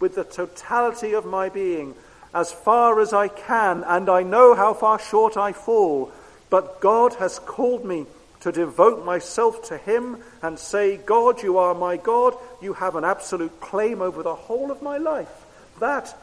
with 0.00 0.14
the 0.14 0.24
totality 0.24 1.12
of 1.14 1.24
my 1.24 1.48
being, 1.48 1.94
as 2.34 2.52
far 2.52 3.00
as 3.00 3.12
I 3.12 3.28
can, 3.28 3.84
and 3.84 4.08
I 4.08 4.22
know 4.22 4.54
how 4.54 4.74
far 4.74 4.98
short 4.98 5.36
I 5.36 5.52
fall. 5.52 6.12
But 6.50 6.80
God 6.80 7.14
has 7.14 7.38
called 7.38 7.84
me 7.84 8.06
to 8.40 8.52
devote 8.52 9.04
myself 9.04 9.68
to 9.68 9.76
Him 9.76 10.18
and 10.42 10.58
say, 10.58 10.96
God, 10.96 11.42
you 11.42 11.58
are 11.58 11.74
my 11.74 11.96
God, 11.96 12.34
you 12.62 12.74
have 12.74 12.96
an 12.96 13.04
absolute 13.04 13.60
claim 13.60 14.00
over 14.00 14.22
the 14.22 14.34
whole 14.34 14.70
of 14.70 14.82
my 14.82 14.98
life. 14.98 15.30
That 15.80 16.16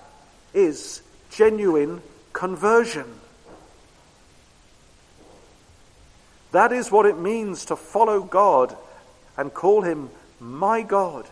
is 0.54 1.02
genuine 1.30 2.02
conversion. 2.34 3.06
That 6.52 6.72
is 6.72 6.90
what 6.90 7.06
it 7.06 7.18
means 7.18 7.66
to 7.66 7.76
follow 7.76 8.22
God 8.22 8.76
and 9.38 9.54
call 9.54 9.82
Him 9.82 10.10
my 10.40 10.82
God. 10.82 11.26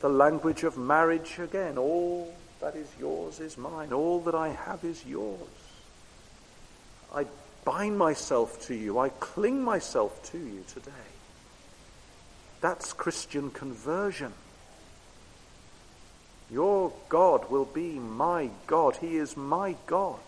The 0.00 0.08
language 0.08 0.62
of 0.62 0.78
marriage 0.78 1.38
again. 1.38 1.76
All 1.76 2.32
that 2.60 2.76
is 2.76 2.88
yours 3.00 3.40
is 3.40 3.58
mine. 3.58 3.92
All 3.92 4.20
that 4.20 4.34
I 4.34 4.48
have 4.48 4.84
is 4.84 5.04
yours. 5.04 5.38
I 7.14 7.26
bind 7.64 7.98
myself 7.98 8.66
to 8.66 8.74
you. 8.74 8.98
I 8.98 9.08
cling 9.08 9.62
myself 9.62 10.22
to 10.32 10.38
you 10.38 10.64
today. 10.68 10.92
That's 12.60 12.92
Christian 12.92 13.50
conversion. 13.50 14.32
Your 16.50 16.92
God 17.08 17.50
will 17.50 17.66
be 17.66 17.98
my 17.98 18.50
God. 18.66 18.96
He 18.96 19.16
is 19.16 19.36
my 19.36 19.76
God. 19.86 20.20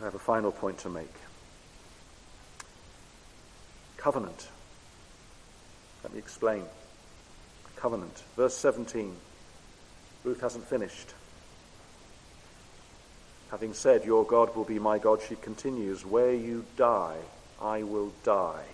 I 0.00 0.04
have 0.04 0.14
a 0.14 0.18
final 0.18 0.50
point 0.50 0.78
to 0.78 0.88
make. 0.88 1.14
Covenant. 3.96 4.48
Let 6.02 6.12
me 6.12 6.18
explain. 6.18 6.64
Covenant. 7.76 8.22
Verse 8.36 8.56
17. 8.56 9.14
Ruth 10.24 10.40
hasn't 10.40 10.66
finished. 10.66 11.14
Having 13.50 13.74
said, 13.74 14.04
Your 14.04 14.24
God 14.24 14.56
will 14.56 14.64
be 14.64 14.78
my 14.78 14.98
God, 14.98 15.20
she 15.20 15.36
continues, 15.36 16.06
Where 16.06 16.32
you 16.32 16.64
die, 16.76 17.18
I 17.60 17.82
will 17.82 18.12
die, 18.24 18.64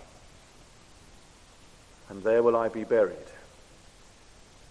and 2.07 2.23
there 2.23 2.41
will 2.41 2.55
I 2.55 2.69
be 2.69 2.83
buried. 2.85 3.17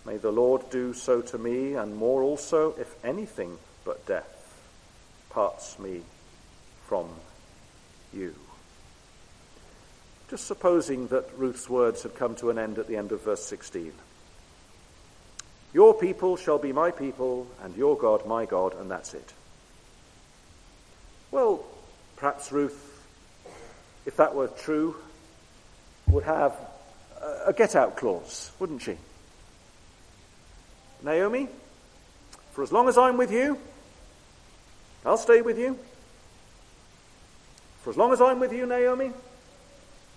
May 0.06 0.16
the 0.16 0.32
Lord 0.32 0.70
do 0.70 0.94
so 0.94 1.20
to 1.20 1.36
me, 1.36 1.74
and 1.74 1.94
more 1.94 2.22
also, 2.22 2.74
if 2.78 2.94
anything 3.04 3.58
but 3.84 4.06
death 4.06 4.62
parts 5.28 5.78
me 5.78 6.00
from 6.86 7.08
you. 8.14 8.34
Just 10.30 10.46
supposing 10.46 11.06
that 11.08 11.26
Ruth's 11.36 11.70
words 11.70 12.02
had 12.02 12.14
come 12.14 12.34
to 12.36 12.50
an 12.50 12.58
end 12.58 12.78
at 12.78 12.86
the 12.86 12.96
end 12.96 13.12
of 13.12 13.22
verse 13.22 13.42
16. 13.44 13.92
Your 15.72 15.94
people 15.94 16.36
shall 16.36 16.58
be 16.58 16.72
my 16.72 16.90
people, 16.90 17.46
and 17.62 17.76
your 17.76 17.96
God 17.96 18.26
my 18.26 18.44
God, 18.44 18.74
and 18.78 18.90
that's 18.90 19.14
it. 19.14 19.32
Well, 21.30 21.64
perhaps 22.16 22.52
Ruth, 22.52 23.06
if 24.06 24.16
that 24.16 24.34
were 24.34 24.48
true, 24.48 24.96
would 26.08 26.24
have 26.24 26.54
a 27.44 27.52
get 27.52 27.76
out 27.76 27.96
clause, 27.96 28.50
wouldn't 28.58 28.82
she? 28.82 28.96
Naomi, 31.02 31.48
for 32.52 32.62
as 32.62 32.72
long 32.72 32.88
as 32.88 32.98
I'm 32.98 33.16
with 33.16 33.30
you, 33.30 33.58
I'll 35.04 35.16
stay 35.16 35.42
with 35.42 35.58
you. 35.58 35.78
For 37.82 37.90
as 37.90 37.96
long 37.96 38.12
as 38.12 38.20
I'm 38.20 38.40
with 38.40 38.52
you, 38.52 38.66
Naomi, 38.66 39.12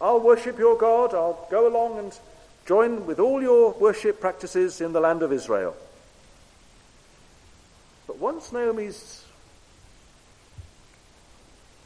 I'll 0.02 0.20
worship 0.20 0.58
your 0.58 0.78
God. 0.78 1.14
I'll 1.14 1.48
go 1.52 1.68
along 1.68 2.00
and 2.00 2.20
join 2.66 3.06
with 3.06 3.20
all 3.20 3.42
your 3.42 3.72
worship 3.74 4.20
practices 4.20 4.82
in 4.82 4.94
the 4.94 5.00
land 5.00 5.22
of 5.22 5.32
Israel. 5.32 5.76
But 8.08 8.18
once 8.18 8.52
Naomi's, 8.52 9.24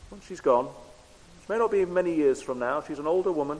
once 0.09 0.25
she's 0.25 0.39
gone, 0.39 0.65
which 0.65 1.49
may 1.49 1.57
not 1.57 1.71
be 1.71 1.83
many 1.83 2.15
years 2.15 2.41
from 2.41 2.57
now, 2.57 2.81
she's 2.81 2.99
an 2.99 3.07
older 3.07 3.33
woman. 3.33 3.59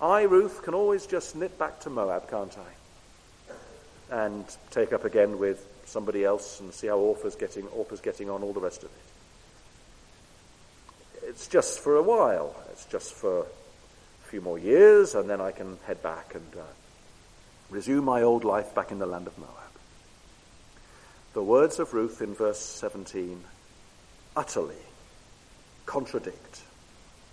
I, 0.00 0.22
Ruth, 0.22 0.62
can 0.62 0.74
always 0.74 1.06
just 1.06 1.34
nip 1.34 1.58
back 1.58 1.80
to 1.80 1.90
Moab, 1.90 2.28
can't 2.28 2.54
I? 2.58 4.24
And 4.26 4.44
take 4.70 4.92
up 4.92 5.06
again 5.06 5.38
with 5.38 5.66
somebody 5.86 6.22
else 6.22 6.60
and 6.60 6.72
see 6.74 6.88
how 6.88 6.98
Orpah's 6.98 7.34
getting, 7.34 7.66
Orpah's 7.68 8.02
getting 8.02 8.28
on, 8.28 8.42
all 8.42 8.52
the 8.52 8.60
rest 8.60 8.82
of 8.82 8.90
it 8.90 9.13
it's 11.34 11.48
just 11.48 11.80
for 11.80 11.96
a 11.96 12.02
while. 12.02 12.54
It's 12.70 12.84
just 12.84 13.12
for 13.12 13.40
a 13.40 14.26
few 14.28 14.40
more 14.40 14.56
years, 14.56 15.16
and 15.16 15.28
then 15.28 15.40
I 15.40 15.50
can 15.50 15.78
head 15.84 16.00
back 16.00 16.36
and 16.36 16.46
uh, 16.54 16.62
resume 17.70 18.04
my 18.04 18.22
old 18.22 18.44
life 18.44 18.72
back 18.72 18.92
in 18.92 19.00
the 19.00 19.06
land 19.06 19.26
of 19.26 19.36
Moab. 19.36 19.50
The 21.32 21.42
words 21.42 21.80
of 21.80 21.92
Ruth 21.92 22.22
in 22.22 22.34
verse 22.34 22.60
17 22.60 23.42
utterly 24.36 24.76
contradict 25.86 26.62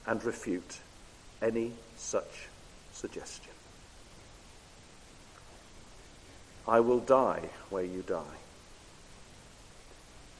and 0.08 0.24
refute 0.24 0.80
any 1.40 1.72
such 1.96 2.48
suggestion. 2.94 3.52
I 6.68 6.80
will 6.80 7.02
die 7.02 7.50
where 7.70 7.84
you 7.84 8.02
die. 8.02 8.40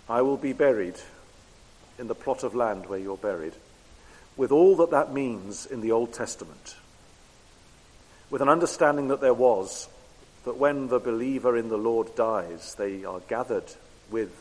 I 0.10 0.24
will 0.24 0.38
be 0.38 0.54
buried 0.54 0.96
in 1.98 2.08
the 2.08 2.16
plot 2.16 2.44
of 2.44 2.56
land 2.56 2.88
where 2.88 3.00
you're 3.00 3.18
buried, 3.18 3.54
with 4.38 4.52
all 4.52 4.76
that 4.78 4.92
that 4.92 5.14
means 5.14 5.66
in 5.66 5.82
the 5.82 5.92
Old 5.92 6.14
Testament, 6.14 6.76
with 8.30 8.42
an 8.42 8.50
understanding 8.50 9.10
that 9.10 9.22
there 9.22 9.34
was 9.34 9.90
that 10.46 10.58
when 10.58 10.88
the 10.88 11.00
believer 11.00 11.56
in 11.58 11.70
the 11.70 11.78
Lord 11.78 12.16
dies, 12.16 12.76
they 12.76 13.04
are 13.04 13.20
gathered 13.28 13.72
with 14.10 14.32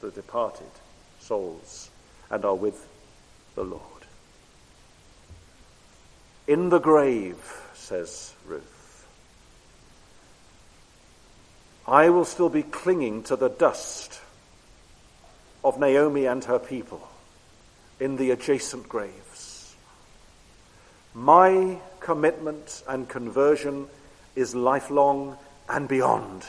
the 0.00 0.10
departed 0.10 0.70
souls 1.20 1.90
and 2.30 2.44
are 2.44 2.54
with 2.54 2.88
the 3.54 3.64
Lord. 3.64 3.82
In 6.46 6.70
the 6.70 6.78
grave, 6.78 7.36
says 7.74 8.32
Ruth, 8.46 9.06
I 11.86 12.08
will 12.10 12.24
still 12.24 12.48
be 12.48 12.62
clinging 12.62 13.22
to 13.24 13.36
the 13.36 13.48
dust 13.48 14.20
of 15.64 15.78
Naomi 15.78 16.26
and 16.26 16.44
her 16.44 16.58
people 16.58 17.06
in 18.00 18.16
the 18.16 18.30
adjacent 18.30 18.88
graves. 18.88 19.74
My 21.14 21.78
commitment 22.00 22.82
and 22.88 23.08
conversion 23.08 23.88
is 24.36 24.54
lifelong 24.54 25.36
and 25.68 25.88
beyond. 25.88 26.44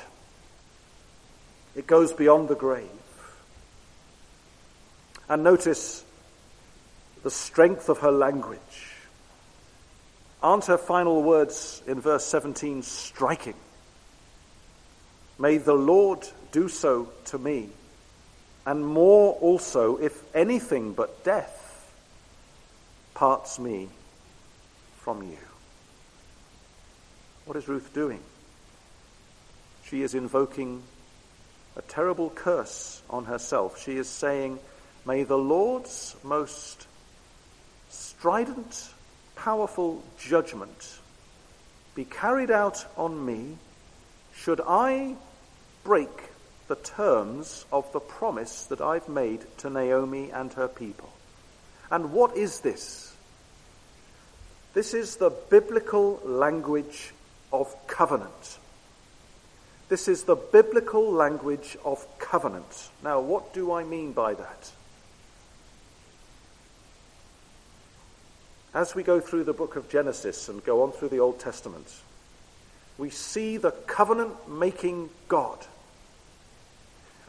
It 1.75 1.87
goes 1.87 2.13
beyond 2.13 2.49
the 2.49 2.55
grave. 2.55 2.89
And 5.27 5.43
notice 5.43 6.03
the 7.23 7.31
strength 7.31 7.89
of 7.89 7.99
her 7.99 8.11
language. 8.11 8.95
Aren't 10.41 10.65
her 10.65 10.77
final 10.77 11.21
words 11.21 11.83
in 11.85 11.99
verse 11.99 12.25
17 12.25 12.81
striking? 12.83 13.55
May 15.37 15.57
the 15.57 15.73
Lord 15.73 16.27
do 16.51 16.69
so 16.69 17.09
to 17.25 17.37
me 17.37 17.69
and 18.65 18.85
more 18.85 19.33
also 19.33 19.97
if 19.97 20.23
anything 20.35 20.93
but 20.93 21.23
death 21.23 21.91
parts 23.13 23.59
me 23.59 23.89
from 24.97 25.23
you. 25.23 25.37
What 27.45 27.57
is 27.57 27.67
Ruth 27.67 27.93
doing? 27.93 28.21
She 29.85 30.03
is 30.03 30.13
invoking 30.13 30.83
a 31.75 31.81
terrible 31.81 32.29
curse 32.29 33.01
on 33.09 33.25
herself. 33.25 33.81
She 33.81 33.97
is 33.97 34.07
saying, 34.07 34.59
May 35.05 35.23
the 35.23 35.37
Lord's 35.37 36.15
most 36.23 36.85
strident, 37.89 38.89
powerful 39.35 40.03
judgment 40.19 40.99
be 41.95 42.05
carried 42.05 42.49
out 42.51 42.85
on 42.95 43.25
me 43.25 43.57
should 44.33 44.61
I 44.65 45.15
break 45.83 46.28
the 46.69 46.75
terms 46.75 47.65
of 47.71 47.91
the 47.91 47.99
promise 47.99 48.65
that 48.67 48.79
I've 48.79 49.09
made 49.09 49.43
to 49.57 49.71
Naomi 49.71 50.29
and 50.31 50.53
her 50.53 50.67
people. 50.67 51.09
And 51.91 52.13
what 52.13 52.37
is 52.37 52.59
this? 52.59 53.13
This 54.75 54.93
is 54.93 55.15
the 55.15 55.31
biblical 55.31 56.21
language 56.23 57.11
of 57.51 57.75
covenant. 57.87 58.59
This 59.89 60.07
is 60.07 60.23
the 60.23 60.35
biblical 60.35 61.11
language 61.11 61.75
of 61.83 62.05
covenant. 62.19 62.89
Now, 63.03 63.19
what 63.19 63.51
do 63.51 63.71
I 63.71 63.83
mean 63.83 64.13
by 64.13 64.35
that? 64.35 64.71
As 68.75 68.93
we 68.93 69.01
go 69.01 69.19
through 69.19 69.45
the 69.45 69.53
book 69.53 69.75
of 69.75 69.89
Genesis 69.89 70.47
and 70.47 70.63
go 70.63 70.83
on 70.83 70.91
through 70.91 71.09
the 71.09 71.19
Old 71.19 71.39
Testament, 71.39 71.91
we 72.99 73.09
see 73.09 73.57
the 73.57 73.71
covenant 73.71 74.47
making 74.47 75.09
God 75.27 75.57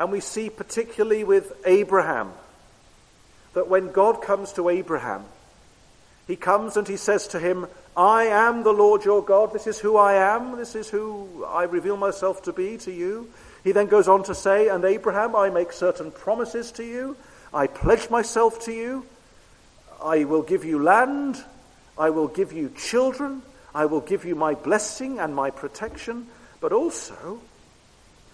and 0.00 0.10
we 0.10 0.20
see 0.20 0.48
particularly 0.48 1.24
with 1.24 1.52
Abraham 1.66 2.32
that 3.52 3.68
when 3.68 3.92
God 3.92 4.22
comes 4.22 4.54
to 4.54 4.70
Abraham, 4.70 5.24
he 6.26 6.36
comes 6.36 6.78
and 6.78 6.88
he 6.88 6.96
says 6.96 7.28
to 7.28 7.38
him, 7.38 7.66
I 7.94 8.24
am 8.24 8.62
the 8.62 8.72
Lord 8.72 9.04
your 9.04 9.22
God. 9.22 9.52
This 9.52 9.66
is 9.66 9.78
who 9.78 9.98
I 9.98 10.14
am. 10.14 10.56
This 10.56 10.74
is 10.74 10.88
who 10.88 11.44
I 11.44 11.64
reveal 11.64 11.98
myself 11.98 12.44
to 12.44 12.52
be 12.52 12.78
to 12.78 12.90
you. 12.90 13.30
He 13.62 13.72
then 13.72 13.88
goes 13.88 14.08
on 14.08 14.22
to 14.24 14.34
say, 14.34 14.68
And 14.68 14.84
Abraham, 14.84 15.36
I 15.36 15.50
make 15.50 15.72
certain 15.72 16.10
promises 16.10 16.72
to 16.72 16.84
you. 16.84 17.16
I 17.52 17.66
pledge 17.66 18.08
myself 18.08 18.64
to 18.66 18.72
you. 18.72 19.04
I 20.02 20.24
will 20.24 20.42
give 20.42 20.64
you 20.64 20.82
land. 20.82 21.44
I 21.98 22.08
will 22.08 22.28
give 22.28 22.52
you 22.54 22.72
children. 22.78 23.42
I 23.74 23.84
will 23.84 24.00
give 24.00 24.24
you 24.24 24.34
my 24.34 24.54
blessing 24.54 25.18
and 25.18 25.34
my 25.34 25.50
protection. 25.50 26.28
But 26.60 26.72
also, 26.72 27.40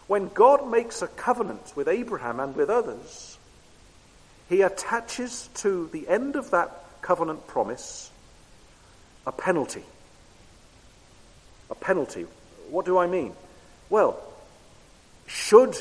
when 0.06 0.28
God 0.28 0.70
makes 0.70 1.02
a 1.02 1.08
covenant 1.08 1.72
with 1.74 1.88
Abraham 1.88 2.40
and 2.40 2.54
with 2.54 2.70
others, 2.70 3.38
he 4.48 4.62
attaches 4.62 5.48
to 5.54 5.88
the 5.92 6.08
end 6.08 6.36
of 6.36 6.50
that 6.50 6.84
covenant 7.02 7.46
promise 7.46 8.10
a 9.26 9.32
penalty. 9.32 9.82
A 11.70 11.74
penalty. 11.74 12.26
What 12.70 12.86
do 12.86 12.96
I 12.96 13.06
mean? 13.08 13.32
Well, 13.90 14.20
should 15.26 15.76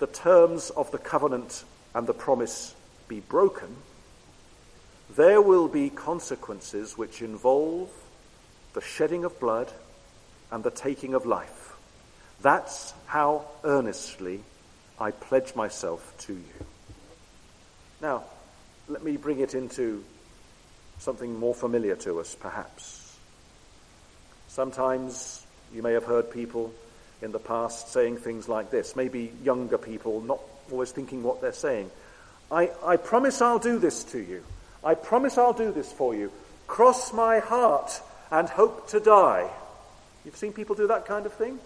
the 0.00 0.08
terms 0.08 0.70
of 0.70 0.90
the 0.90 0.98
covenant 0.98 1.64
and 1.94 2.06
the 2.06 2.14
promise 2.14 2.74
be 3.06 3.20
broken, 3.20 3.76
there 5.16 5.40
will 5.40 5.68
be 5.68 5.90
consequences 5.90 6.98
which 6.98 7.22
involve 7.22 7.90
the 8.74 8.80
shedding 8.80 9.24
of 9.24 9.38
blood 9.40 9.72
and 10.50 10.62
the 10.62 10.70
taking 10.70 11.14
of 11.14 11.24
life. 11.24 11.57
That's 12.42 12.94
how 13.06 13.46
earnestly 13.64 14.40
I 15.00 15.10
pledge 15.10 15.54
myself 15.54 16.14
to 16.26 16.34
you. 16.34 16.66
Now, 18.00 18.24
let 18.88 19.02
me 19.02 19.16
bring 19.16 19.40
it 19.40 19.54
into 19.54 20.04
something 20.98 21.38
more 21.38 21.54
familiar 21.54 21.96
to 21.96 22.20
us, 22.20 22.36
perhaps. 22.38 23.16
Sometimes 24.48 25.44
you 25.72 25.82
may 25.82 25.92
have 25.92 26.04
heard 26.04 26.30
people 26.30 26.72
in 27.22 27.32
the 27.32 27.38
past 27.38 27.92
saying 27.92 28.18
things 28.18 28.48
like 28.48 28.70
this, 28.70 28.94
maybe 28.94 29.32
younger 29.42 29.78
people, 29.78 30.20
not 30.20 30.40
always 30.70 30.92
thinking 30.92 31.22
what 31.22 31.40
they're 31.40 31.52
saying. 31.52 31.90
I, 32.50 32.70
I 32.84 32.96
promise 32.96 33.42
I'll 33.42 33.58
do 33.58 33.78
this 33.78 34.04
to 34.04 34.18
you. 34.18 34.42
I 34.82 34.94
promise 34.94 35.36
I'll 35.38 35.52
do 35.52 35.72
this 35.72 35.92
for 35.92 36.14
you. 36.14 36.30
Cross 36.66 37.12
my 37.12 37.40
heart 37.40 38.00
and 38.30 38.48
hope 38.48 38.88
to 38.90 39.00
die. 39.00 39.48
You've 40.24 40.36
seen 40.36 40.52
people 40.52 40.76
do 40.76 40.86
that 40.88 41.06
kind 41.06 41.26
of 41.26 41.32
thing? 41.32 41.58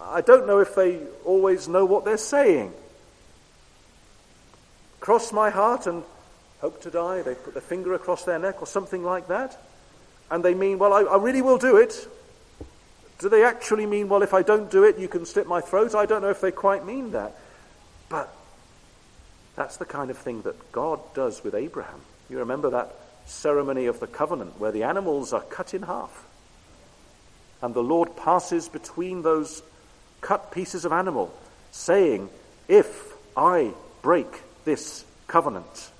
I 0.00 0.20
don't 0.22 0.46
know 0.46 0.60
if 0.60 0.74
they 0.74 1.00
always 1.24 1.68
know 1.68 1.84
what 1.84 2.04
they're 2.04 2.16
saying. 2.16 2.72
Cross 5.00 5.32
my 5.32 5.50
heart 5.50 5.86
and 5.86 6.02
hope 6.60 6.82
to 6.82 6.90
die. 6.90 7.22
They 7.22 7.34
put 7.34 7.54
their 7.54 7.62
finger 7.62 7.94
across 7.94 8.24
their 8.24 8.38
neck 8.38 8.62
or 8.62 8.66
something 8.66 9.02
like 9.02 9.28
that. 9.28 9.58
And 10.30 10.44
they 10.44 10.54
mean, 10.54 10.78
well, 10.78 10.92
I, 10.92 11.02
I 11.02 11.16
really 11.16 11.42
will 11.42 11.58
do 11.58 11.76
it. 11.76 12.08
Do 13.18 13.28
they 13.28 13.44
actually 13.44 13.86
mean, 13.86 14.08
well, 14.08 14.22
if 14.22 14.32
I 14.32 14.42
don't 14.42 14.70
do 14.70 14.84
it, 14.84 14.98
you 14.98 15.08
can 15.08 15.26
slit 15.26 15.46
my 15.46 15.60
throat? 15.60 15.94
I 15.94 16.06
don't 16.06 16.22
know 16.22 16.30
if 16.30 16.40
they 16.40 16.52
quite 16.52 16.86
mean 16.86 17.12
that. 17.12 17.36
But 18.08 18.34
that's 19.56 19.76
the 19.76 19.84
kind 19.84 20.10
of 20.10 20.16
thing 20.16 20.42
that 20.42 20.72
God 20.72 21.00
does 21.14 21.44
with 21.44 21.54
Abraham. 21.54 22.00
You 22.30 22.38
remember 22.38 22.70
that 22.70 22.94
ceremony 23.26 23.86
of 23.86 24.00
the 24.00 24.06
covenant 24.06 24.58
where 24.58 24.72
the 24.72 24.84
animals 24.84 25.32
are 25.32 25.42
cut 25.42 25.74
in 25.74 25.82
half. 25.82 26.26
And 27.60 27.74
the 27.74 27.82
Lord 27.82 28.16
passes 28.16 28.68
between 28.68 29.22
those 29.22 29.62
cut 30.20 30.52
pieces 30.52 30.84
of 30.84 30.92
animal, 30.92 31.32
saying, 31.70 32.28
If 32.68 33.14
I 33.36 33.72
break 34.02 34.42
this 34.64 35.04
covenant, 35.26 35.90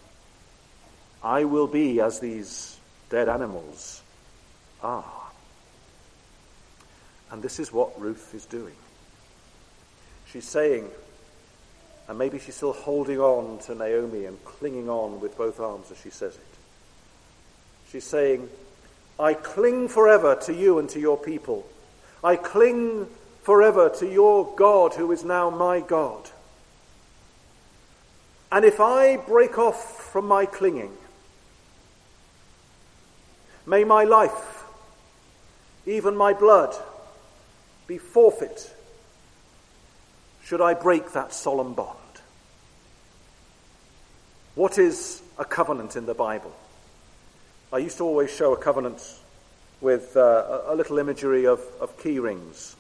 I 1.23 1.45
will 1.45 1.67
be 1.67 2.01
as 2.01 2.21
these 2.21 2.79
dead 3.11 3.29
animals 3.29 4.03
are. 4.83 5.05
And 7.31 7.43
this 7.43 7.61
is 7.61 7.73
what 7.73 8.01
Ruth 8.01 8.35
is 8.35 8.47
doing. 8.47 8.75
She's 10.33 10.49
saying, 10.49 10.89
and 12.09 12.19
maybe 12.19 12.39
she's 12.39 12.57
still 12.57 12.73
holding 12.73 13.21
on 13.21 13.59
to 13.67 13.75
Naomi 13.75 14.25
and 14.25 14.43
clinging 14.45 14.89
on 14.89 15.21
with 15.21 15.37
both 15.37 15.61
arms 15.61 15.91
as 15.91 16.01
she 16.01 16.11
says 16.11 16.35
it. 16.35 16.43
She's 17.93 18.05
saying, 18.05 18.49
I 19.19 19.35
cling 19.35 19.89
forever 19.89 20.35
to 20.47 20.55
you 20.55 20.79
and 20.79 20.89
to 20.91 21.01
your 21.01 21.17
people. 21.17 21.67
I 22.25 22.37
cling 22.37 23.07
forever 23.43 23.89
to 23.99 24.11
your 24.11 24.53
God 24.57 24.95
who 24.95 25.11
is 25.13 25.25
now 25.25 25.51
my 25.51 25.81
God. 25.81 26.29
And 28.53 28.65
if 28.65 28.81
I 28.81 29.17
break 29.17 29.59
off 29.59 30.11
from 30.13 30.27
my 30.27 30.45
clinging, 30.47 30.97
may 33.67 33.85
my 33.85 34.05
life, 34.05 34.65
even 35.87 36.17
my 36.17 36.33
blood, 36.33 36.75
be 37.87 37.99
forfeit 37.99 38.75
should 40.45 40.61
I 40.61 40.75
break 40.75 41.13
that 41.13 41.33
solemn 41.33 41.75
bond. 41.75 41.97
What 44.57 44.79
is 44.79 45.23
a 45.39 45.45
covenant 45.45 45.95
in 45.95 46.07
the 46.07 46.15
Bible? 46.15 46.53
I 47.73 47.79
used 47.79 47.99
to 47.99 48.05
always 48.05 48.31
show 48.31 48.53
a 48.53 48.57
covenant 48.57 49.01
with 49.81 50.17
uh, 50.17 50.63
a 50.67 50.75
little 50.75 50.99
imagery 50.99 51.47
of, 51.47 51.61
of 51.81 51.97
key 52.03 52.19
rings. 52.19 52.75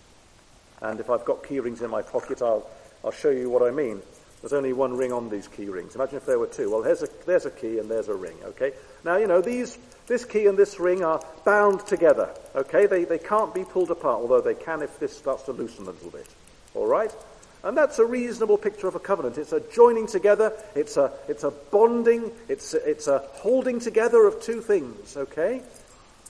And 0.80 1.00
if 1.00 1.10
I've 1.10 1.24
got 1.24 1.46
key 1.46 1.60
rings 1.60 1.82
in 1.82 1.90
my 1.90 2.02
pocket, 2.02 2.42
I'll, 2.42 2.68
I'll 3.04 3.10
show 3.10 3.30
you 3.30 3.50
what 3.50 3.62
I 3.62 3.70
mean. 3.70 4.02
There's 4.40 4.54
only 4.54 4.72
one 4.72 4.96
ring 4.96 5.12
on 5.12 5.28
these 5.28 5.48
key 5.48 5.66
rings. 5.66 5.94
Imagine 5.94 6.16
if 6.16 6.24
there 6.24 6.38
were 6.38 6.46
two. 6.46 6.70
Well, 6.70 6.80
there's 6.80 7.02
a, 7.02 7.08
there's 7.26 7.44
a 7.44 7.50
key 7.50 7.78
and 7.78 7.90
there's 7.90 8.08
a 8.08 8.14
ring, 8.14 8.36
okay? 8.44 8.72
Now, 9.04 9.16
you 9.16 9.26
know, 9.26 9.42
these, 9.42 9.76
this 10.06 10.24
key 10.24 10.46
and 10.46 10.56
this 10.58 10.80
ring 10.80 11.04
are 11.04 11.22
bound 11.44 11.86
together, 11.86 12.30
okay? 12.54 12.86
They, 12.86 13.04
they 13.04 13.18
can't 13.18 13.54
be 13.54 13.64
pulled 13.64 13.90
apart, 13.90 14.22
although 14.22 14.40
they 14.40 14.54
can 14.54 14.80
if 14.80 14.98
this 14.98 15.14
starts 15.14 15.42
to 15.42 15.52
loosen 15.52 15.86
a 15.86 15.90
little 15.90 16.10
bit, 16.10 16.26
all 16.74 16.86
right? 16.86 17.14
And 17.62 17.76
that's 17.76 17.98
a 17.98 18.06
reasonable 18.06 18.56
picture 18.56 18.88
of 18.88 18.94
a 18.94 18.98
covenant. 18.98 19.36
It's 19.36 19.52
a 19.52 19.60
joining 19.60 20.06
together, 20.06 20.54
it's 20.74 20.96
a, 20.96 21.12
it's 21.28 21.44
a 21.44 21.50
bonding, 21.50 22.30
it's 22.48 22.72
it's 22.72 23.06
a 23.06 23.18
holding 23.34 23.80
together 23.80 24.26
of 24.26 24.40
two 24.40 24.62
things, 24.62 25.18
okay? 25.18 25.60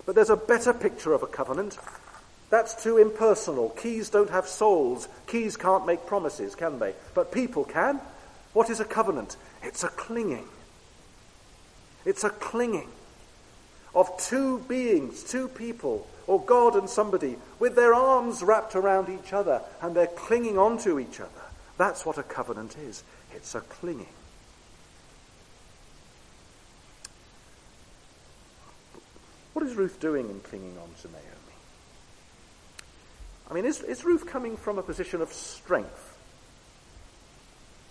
But 0.04 0.16
there's 0.16 0.30
a 0.30 0.36
better 0.36 0.72
picture 0.72 1.12
of 1.12 1.22
a 1.22 1.28
covenant. 1.28 1.78
That's 2.50 2.82
too 2.82 2.98
impersonal. 2.98 3.70
Keys 3.70 4.10
don't 4.10 4.30
have 4.30 4.46
souls. 4.46 5.08
Keys 5.26 5.56
can't 5.56 5.86
make 5.86 6.06
promises, 6.06 6.54
can 6.54 6.78
they? 6.80 6.94
But 7.14 7.32
people 7.32 7.64
can. 7.64 8.00
What 8.52 8.70
is 8.70 8.80
a 8.80 8.84
covenant? 8.84 9.36
It's 9.62 9.84
a 9.84 9.88
clinging. 9.88 10.48
It's 12.04 12.24
a 12.24 12.30
clinging 12.30 12.88
of 13.94 14.16
two 14.18 14.58
beings, 14.60 15.22
two 15.22 15.48
people, 15.48 16.06
or 16.26 16.40
God 16.40 16.76
and 16.76 16.88
somebody, 16.88 17.36
with 17.58 17.74
their 17.74 17.94
arms 17.94 18.42
wrapped 18.42 18.74
around 18.74 19.08
each 19.08 19.32
other 19.32 19.62
and 19.80 19.94
they're 19.94 20.06
clinging 20.06 20.58
onto 20.58 20.98
each 20.98 21.20
other. 21.20 21.30
That's 21.76 22.04
what 22.06 22.18
a 22.18 22.22
covenant 22.22 22.76
is. 22.78 23.02
It's 23.34 23.54
a 23.54 23.60
clinging. 23.60 24.06
What 29.52 29.66
is 29.66 29.74
Ruth 29.74 29.98
doing 30.00 30.30
in 30.30 30.40
clinging 30.40 30.78
on 30.78 30.88
to 31.02 31.08
Naomi? 31.08 31.39
I 33.50 33.54
mean, 33.54 33.64
is, 33.64 33.82
is 33.82 34.04
Ruth 34.04 34.26
coming 34.26 34.56
from 34.56 34.78
a 34.78 34.82
position 34.82 35.20
of 35.20 35.32
strength? 35.32 36.16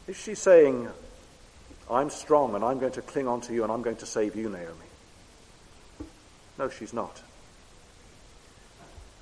Is 0.08 0.16
she 0.16 0.34
saying, 0.34 0.88
I'm 1.92 2.10
strong 2.10 2.56
and 2.56 2.64
I'm 2.64 2.80
going 2.80 2.94
to 2.94 3.02
cling 3.02 3.28
on 3.28 3.42
to 3.42 3.54
you 3.54 3.64
and 3.64 3.72
I'm 3.72 3.82
going 3.82 3.98
to 3.98 4.06
save 4.06 4.36
you, 4.36 4.50
Naomi? 4.50 4.70
No, 6.58 6.70
she's 6.70 6.94
not. 6.94 7.22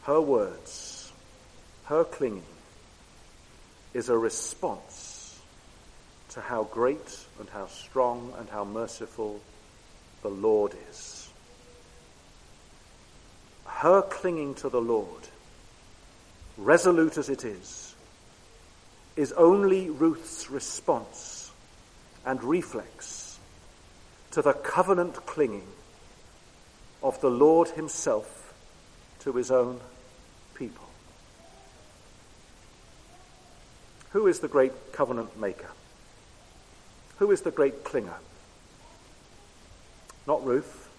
Her 0.04 0.22
words, 0.22 1.12
her 1.86 2.04
clinging, 2.04 2.44
is 3.94 4.10
a 4.10 4.18
response 4.18 5.40
to 6.30 6.42
how 6.42 6.64
great 6.66 7.26
and 7.40 7.50
how 7.50 7.68
strong 7.68 8.34
and 8.38 8.48
how 8.50 8.64
merciful 8.64 9.40
the 10.22 10.30
Lord 10.30 10.74
is. 10.90 11.30
Her 13.66 14.02
clinging 14.02 14.56
to 14.56 14.70
the 14.70 14.82
Lord, 14.82 15.28
resolute 16.58 17.18
as 17.18 17.30
it 17.30 17.46
is, 17.46 17.96
is 19.16 19.32
only 19.34 19.90
Ruth's 19.90 20.50
response 20.50 21.52
and 22.26 22.44
reflex 22.44 23.40
to 24.32 24.42
the 24.42 24.54
covenant 24.54 25.16
clinging 25.26 25.68
of 27.02 27.20
the 27.22 27.30
Lord 27.30 27.70
Himself 27.70 28.54
to 29.20 29.34
His 29.34 29.52
own 29.52 29.80
people. 30.56 30.86
Who 34.12 34.28
is 34.28 34.40
the 34.40 34.48
great 34.48 34.94
covenant 34.94 35.40
maker? 35.40 35.70
Who 37.18 37.32
is 37.32 37.42
the 37.42 37.52
great 37.52 37.84
clinger? 37.84 38.16
Not 40.26 40.46
Ruth, 40.46 40.90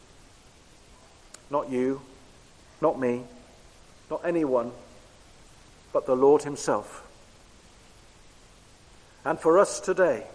not 1.51 1.71
you, 1.71 2.01
not 2.81 2.99
me, 2.99 3.23
not 4.11 4.23
anyone, 4.25 4.73
but 5.93 6.07
the 6.07 6.17
Lord 6.17 6.43
Himself. 6.43 7.05
And 9.25 9.39
for 9.39 9.59
us 9.59 9.81
today, 9.81 10.27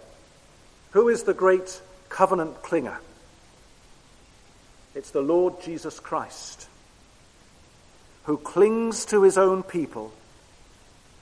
who 0.92 1.08
is 1.08 1.24
the 1.24 1.34
great 1.34 1.80
covenant 2.08 2.62
clinger? 2.62 2.96
It's 4.94 5.10
the 5.10 5.20
Lord 5.20 5.60
Jesus 5.62 5.98
Christ, 5.98 6.68
who 8.24 8.36
clings 8.36 9.04
to 9.06 9.22
his 9.24 9.36
own 9.36 9.64
people 9.64 10.12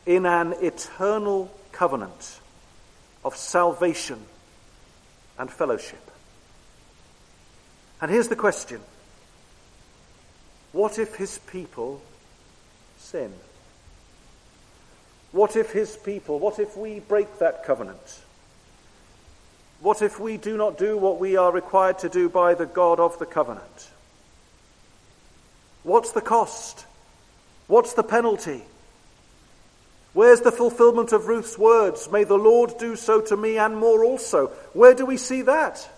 in 0.04 0.26
an 0.26 0.54
eternal 0.60 1.50
covenant 1.72 2.40
of 3.24 3.34
salvation 3.34 4.18
and 5.38 5.50
fellowship. 5.50 6.10
And 8.00 8.10
here's 8.10 8.28
the 8.28 8.36
question 8.36 8.80
What 10.72 10.98
if 10.98 11.14
his 11.14 11.38
people 11.38 12.02
sin? 12.98 13.32
What 15.32 15.56
if 15.56 15.72
his 15.72 15.96
people, 15.96 16.38
what 16.38 16.58
if 16.58 16.76
we 16.76 17.00
break 17.00 17.38
that 17.38 17.64
covenant? 17.64 18.20
What 19.80 20.02
if 20.02 20.20
we 20.20 20.36
do 20.36 20.56
not 20.56 20.78
do 20.78 20.96
what 20.96 21.18
we 21.18 21.36
are 21.36 21.50
required 21.50 21.98
to 22.00 22.08
do 22.08 22.28
by 22.28 22.54
the 22.54 22.66
God 22.66 23.00
of 23.00 23.18
the 23.18 23.26
covenant? 23.26 23.90
What's 25.82 26.12
the 26.12 26.20
cost? 26.20 26.86
What's 27.66 27.94
the 27.94 28.04
penalty? 28.04 28.62
Where's 30.12 30.42
the 30.42 30.52
fulfillment 30.52 31.12
of 31.12 31.26
Ruth's 31.26 31.58
words? 31.58 32.10
May 32.12 32.24
the 32.24 32.36
Lord 32.36 32.78
do 32.78 32.96
so 32.96 33.22
to 33.22 33.36
me 33.36 33.58
and 33.58 33.76
more 33.76 34.04
also. 34.04 34.48
Where 34.74 34.94
do 34.94 35.06
we 35.06 35.16
see 35.16 35.42
that? 35.42 35.88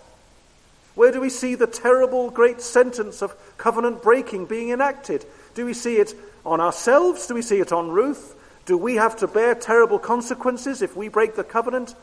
Where 0.95 1.11
do 1.11 1.19
we 1.19 1.29
see 1.29 1.55
the 1.55 1.67
terrible 1.67 2.31
great 2.31 2.61
sentence 2.61 3.21
of 3.21 3.35
covenant 3.57 4.01
breaking 4.01 4.45
being 4.45 4.69
enacted? 4.69 5.25
Do 5.53 5.65
we 5.65 5.73
see 5.73 5.97
it 5.97 6.13
on 6.45 6.61
ourselves? 6.61 7.27
Do 7.27 7.33
we 7.33 7.41
see 7.41 7.59
it 7.59 7.73
on 7.73 7.89
Ruth? 7.89 8.35
Do 8.65 8.77
we 8.77 8.95
have 8.95 9.17
to 9.17 9.27
bear 9.27 9.53
terrible 9.53 9.99
consequences 9.99 10.81
if 10.81 10.95
we 10.95 11.07
break 11.07 11.35
the 11.35 11.43
covenant? 11.43 11.93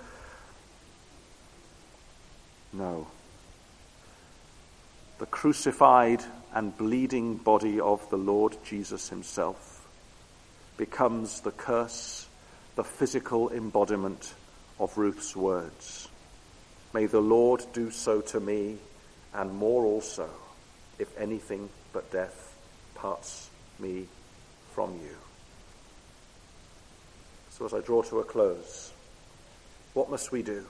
No. 2.72 3.08
The 5.18 5.26
crucified 5.26 6.22
and 6.54 6.76
bleeding 6.76 7.36
body 7.36 7.80
of 7.80 8.08
the 8.10 8.16
Lord 8.16 8.56
Jesus 8.64 9.08
himself 9.08 9.86
becomes 10.76 11.40
the 11.40 11.50
curse, 11.50 12.26
the 12.76 12.84
physical 12.84 13.50
embodiment 13.50 14.34
of 14.78 14.96
Ruth's 14.96 15.34
words. 15.34 16.08
May 16.94 17.06
the 17.06 17.20
Lord 17.20 17.64
do 17.72 17.90
so 17.90 18.20
to 18.20 18.40
me, 18.40 18.78
and 19.34 19.54
more 19.54 19.84
also, 19.84 20.28
if 20.98 21.08
anything 21.18 21.68
but 21.92 22.10
death 22.10 22.54
parts 22.94 23.50
me 23.78 24.06
from 24.74 24.92
you. 25.02 25.21
As 27.64 27.72
I 27.72 27.80
draw 27.80 28.02
to 28.02 28.20
a 28.20 28.24
close, 28.24 28.92
what 29.94 30.10
must 30.10 30.32
we 30.32 30.42
do? 30.42 30.64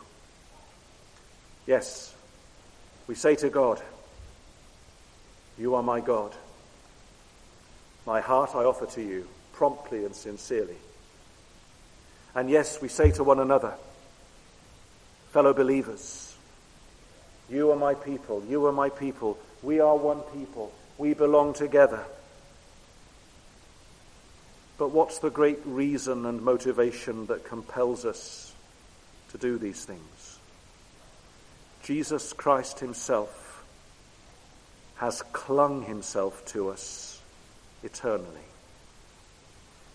Yes, 1.67 2.15
we 3.07 3.15
say 3.15 3.35
to 3.37 3.49
God, 3.49 3.81
You 5.59 5.75
are 5.75 5.83
my 5.83 6.01
God. 6.01 6.35
My 8.05 8.21
heart 8.21 8.55
I 8.55 8.65
offer 8.65 8.87
to 8.87 9.03
you, 9.03 9.29
promptly 9.53 10.05
and 10.05 10.15
sincerely. 10.15 10.77
And 12.35 12.51
yes, 12.51 12.81
we 12.81 12.89
say 12.89 13.11
to 13.13 13.25
one 13.25 13.39
another, 13.39 13.75
fellow 15.31 15.55
believers, 15.55 16.35
you 17.49 17.71
are 17.71 17.77
my 17.77 17.95
people, 17.95 18.43
you 18.49 18.67
are 18.67 18.73
my 18.73 18.89
people, 18.89 19.39
we 19.63 19.81
are 19.81 19.97
one 19.97 20.21
people, 20.37 20.73
we 20.99 21.15
belong 21.15 21.55
together. 21.55 22.05
But 24.83 24.91
what's 24.91 25.21
the 25.21 25.31
great 25.31 25.61
reason 25.65 26.27
and 26.27 26.43
motivation 26.43 27.27
that 27.27 27.45
compels 27.45 28.05
us 28.05 28.53
to 29.31 29.39
do 29.39 29.57
these 29.57 29.85
things? 29.85 30.41
Jesus 31.85 32.33
Christ 32.33 32.81
Himself 32.81 33.65
has 34.97 35.23
clung 35.33 35.83
Himself 35.83 36.45
to 36.47 36.71
us 36.71 37.23
eternally. 37.85 38.27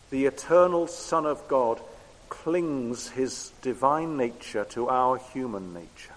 The 0.10 0.26
eternal 0.26 0.88
Son 0.88 1.26
of 1.26 1.46
God 1.50 1.82
clings 2.30 3.10
His 3.10 3.52
divine 3.62 4.16
nature 4.16 4.64
to 4.70 4.88
our 4.88 5.18
human 5.18 5.74
nature. 5.74 6.16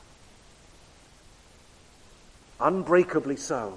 Unbreakably 2.60 3.34
so. 3.34 3.76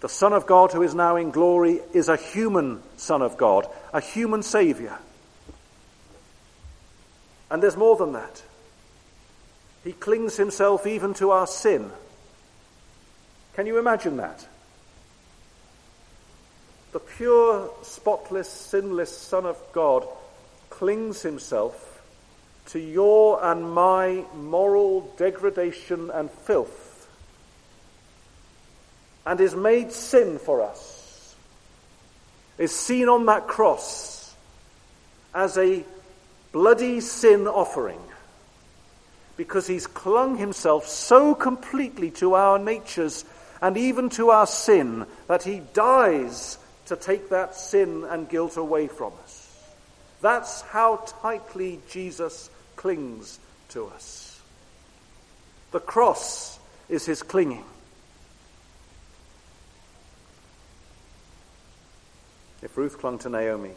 The 0.00 0.08
Son 0.08 0.32
of 0.32 0.46
God, 0.46 0.72
who 0.72 0.82
is 0.82 0.94
now 0.94 1.16
in 1.16 1.30
glory, 1.30 1.80
is 1.92 2.08
a 2.08 2.16
human 2.16 2.82
Son 2.96 3.20
of 3.20 3.36
God, 3.36 3.68
a 3.92 4.00
human 4.00 4.42
Saviour. 4.42 4.98
And 7.50 7.62
there's 7.62 7.76
more 7.76 7.96
than 7.96 8.12
that. 8.12 8.42
He 9.84 9.92
clings 9.92 10.36
himself 10.36 10.86
even 10.86 11.14
to 11.14 11.30
our 11.32 11.46
sin. 11.46 11.90
Can 13.54 13.66
you 13.66 13.78
imagine 13.78 14.16
that? 14.16 14.46
The 16.92 17.00
pure, 17.00 17.70
spotless, 17.82 18.48
sinless 18.48 19.16
Son 19.16 19.44
of 19.44 19.58
God 19.72 20.06
clings 20.70 21.22
himself 21.22 22.02
to 22.66 22.78
your 22.78 23.44
and 23.44 23.70
my 23.72 24.24
moral 24.34 25.12
degradation 25.16 26.10
and 26.10 26.30
filth 26.30 26.79
and 29.30 29.40
is 29.40 29.54
made 29.54 29.92
sin 29.92 30.40
for 30.40 30.60
us, 30.60 31.36
is 32.58 32.74
seen 32.74 33.08
on 33.08 33.26
that 33.26 33.46
cross 33.46 34.34
as 35.32 35.56
a 35.56 35.84
bloody 36.50 36.98
sin 36.98 37.46
offering 37.46 38.00
because 39.36 39.68
he's 39.68 39.86
clung 39.86 40.36
himself 40.36 40.88
so 40.88 41.32
completely 41.32 42.10
to 42.10 42.34
our 42.34 42.58
natures 42.58 43.24
and 43.62 43.76
even 43.76 44.08
to 44.08 44.30
our 44.30 44.48
sin 44.48 45.06
that 45.28 45.44
he 45.44 45.62
dies 45.74 46.58
to 46.86 46.96
take 46.96 47.28
that 47.28 47.54
sin 47.54 48.02
and 48.10 48.28
guilt 48.28 48.56
away 48.56 48.88
from 48.88 49.12
us. 49.22 49.46
That's 50.20 50.62
how 50.62 51.04
tightly 51.22 51.78
Jesus 51.88 52.50
clings 52.74 53.38
to 53.68 53.86
us. 53.86 54.42
The 55.70 55.78
cross 55.78 56.58
is 56.88 57.06
his 57.06 57.22
clinging. 57.22 57.62
If 62.62 62.76
Ruth 62.76 62.98
clung 62.98 63.18
to 63.20 63.28
Naomi, 63.28 63.72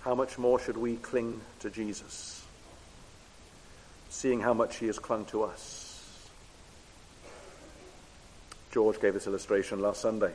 how 0.00 0.14
much 0.14 0.38
more 0.38 0.58
should 0.58 0.76
we 0.76 0.96
cling 0.96 1.40
to 1.60 1.70
Jesus? 1.70 2.38
seeing 4.18 4.40
how 4.40 4.54
much 4.54 4.76
he 4.76 4.86
has 4.86 4.98
clung 4.98 5.24
to 5.26 5.44
us. 5.44 6.28
George 8.72 9.00
gave 9.00 9.14
this 9.14 9.26
illustration 9.26 9.80
last 9.80 10.00
Sunday. 10.00 10.32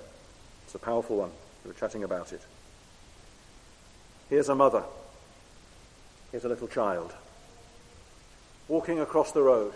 It's 0.66 0.76
a 0.76 0.80
powerful 0.80 1.18
one. 1.18 1.32
We 1.64 1.70
were 1.70 1.78
chatting 1.78 2.04
about 2.04 2.34
it. 2.34 2.41
Here's 4.30 4.49
a 4.49 4.56
mother. 4.56 4.84
Here's 6.32 6.45
a 6.45 6.49
little 6.49 6.68
child 6.68 7.14
walking 8.68 8.99
across 8.99 9.34
the 9.34 9.41
road. 9.41 9.74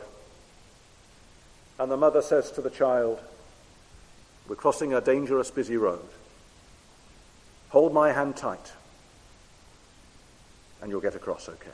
And 1.78 1.92
the 1.92 1.98
mother 1.98 2.22
says 2.22 2.50
to 2.52 2.62
the 2.62 2.70
child, 2.70 3.20
We're 4.48 4.56
crossing 4.56 4.94
a 4.94 5.02
dangerous, 5.02 5.52
busy 5.52 5.78
road. 5.78 6.08
Hold 7.78 7.94
my 7.94 8.12
hand 8.12 8.36
tight, 8.36 8.72
and 10.82 10.90
you'll 10.90 11.00
get 11.00 11.14
across 11.14 11.48
okay 11.48 11.70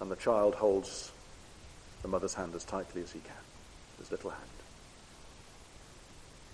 and 0.00 0.10
the 0.10 0.16
child 0.16 0.54
holds 0.54 1.12
the 2.02 2.08
mother's 2.08 2.34
hand 2.34 2.54
as 2.54 2.62
tightly 2.62 3.00
as 3.00 3.10
he 3.10 3.20
can, 3.20 3.32
his 3.98 4.10
little 4.10 4.28
hand. 4.28 4.42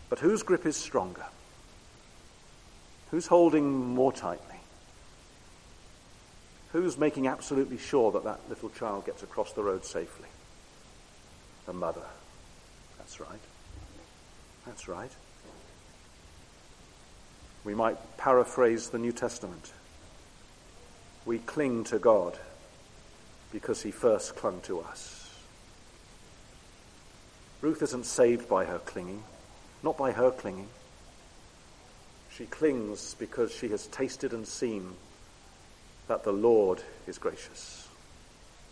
But 0.09 0.21
whose 0.21 0.45
grip 0.45 0.67
is 0.67 0.77
stronger? 0.77 1.25
Who's 3.11 3.27
holding 3.27 3.69
more 3.97 4.13
tightly? 4.13 4.61
Who's 6.71 6.97
making 6.97 7.27
absolutely 7.27 7.79
sure 7.79 8.13
that 8.13 8.23
that 8.23 8.39
little 8.49 8.71
child 8.71 9.05
gets 9.05 9.25
across 9.25 9.53
the 9.53 9.65
road 9.65 9.85
safely? 9.85 10.29
The 11.67 11.73
mother. 11.73 12.07
That's 12.99 13.19
right. 13.19 13.41
That's 14.65 14.87
right. 14.87 15.11
We 17.65 17.75
might 17.75 18.17
paraphrase 18.17 18.89
the 18.89 18.99
New 18.99 19.13
Testament. 19.13 19.73
We 21.27 21.39
cling 21.39 21.85
to 21.85 21.99
God 21.99 22.39
because 23.53 23.83
he 23.83 23.91
first 23.91 24.37
clung 24.37 24.61
to 24.63 24.81
us. 24.81 25.21
Ruth 27.61 27.83
isn't 27.83 28.07
saved 28.07 28.49
by 28.49 28.65
her 28.65 28.79
clinging, 28.79 29.23
not 29.83 29.99
by 29.99 30.13
her 30.13 30.31
clinging. 30.31 30.69
She 32.33 32.47
clings 32.47 33.15
because 33.19 33.53
she 33.53 33.69
has 33.69 33.87
tasted 33.89 34.33
and 34.33 34.47
seen 34.47 34.95
that 36.09 36.25
the 36.25 36.33
Lord 36.33 36.83
is 37.07 37.19
gracious 37.19 37.87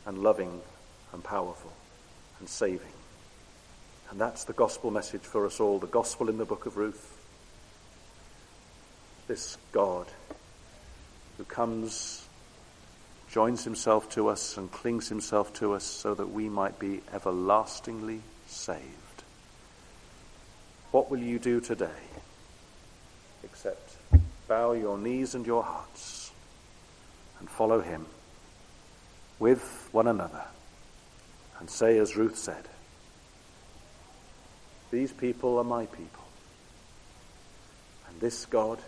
and 0.06 0.22
loving 0.22 0.60
and 1.12 1.22
powerful 1.22 1.72
and 2.38 2.48
saving. 2.48 2.92
And 4.10 4.18
that's 4.18 4.44
the 4.44 4.54
gospel 4.54 4.90
message 4.90 5.20
for 5.20 5.44
us 5.44 5.60
all, 5.60 5.78
the 5.78 5.86
gospel 5.86 6.30
in 6.30 6.38
the 6.38 6.46
book 6.46 6.64
of 6.64 6.78
Ruth. 6.78 7.17
This 9.28 9.58
God 9.72 10.06
who 11.36 11.44
comes 11.44 12.26
joins 13.30 13.62
himself 13.62 14.08
to 14.10 14.28
us 14.28 14.56
and 14.56 14.72
clings 14.72 15.10
himself 15.10 15.52
to 15.52 15.74
us 15.74 15.84
so 15.84 16.14
that 16.14 16.30
we 16.30 16.48
might 16.48 16.78
be 16.78 17.02
everlastingly 17.12 18.22
saved. 18.46 19.22
What 20.92 21.10
will 21.10 21.18
you 21.18 21.38
do 21.38 21.60
today 21.60 22.00
except 23.44 23.96
bow 24.48 24.72
your 24.72 24.96
knees 24.96 25.34
and 25.34 25.46
your 25.46 25.62
hearts 25.62 26.32
and 27.38 27.50
follow 27.50 27.82
him 27.82 28.06
with 29.38 29.88
one 29.92 30.06
another 30.06 30.44
and 31.60 31.68
say, 31.68 31.98
as 31.98 32.16
Ruth 32.16 32.38
said, 32.38 32.64
These 34.90 35.12
people 35.12 35.58
are 35.58 35.64
my 35.64 35.84
people, 35.84 36.24
and 38.08 38.20
this 38.20 38.46
God 38.46 38.78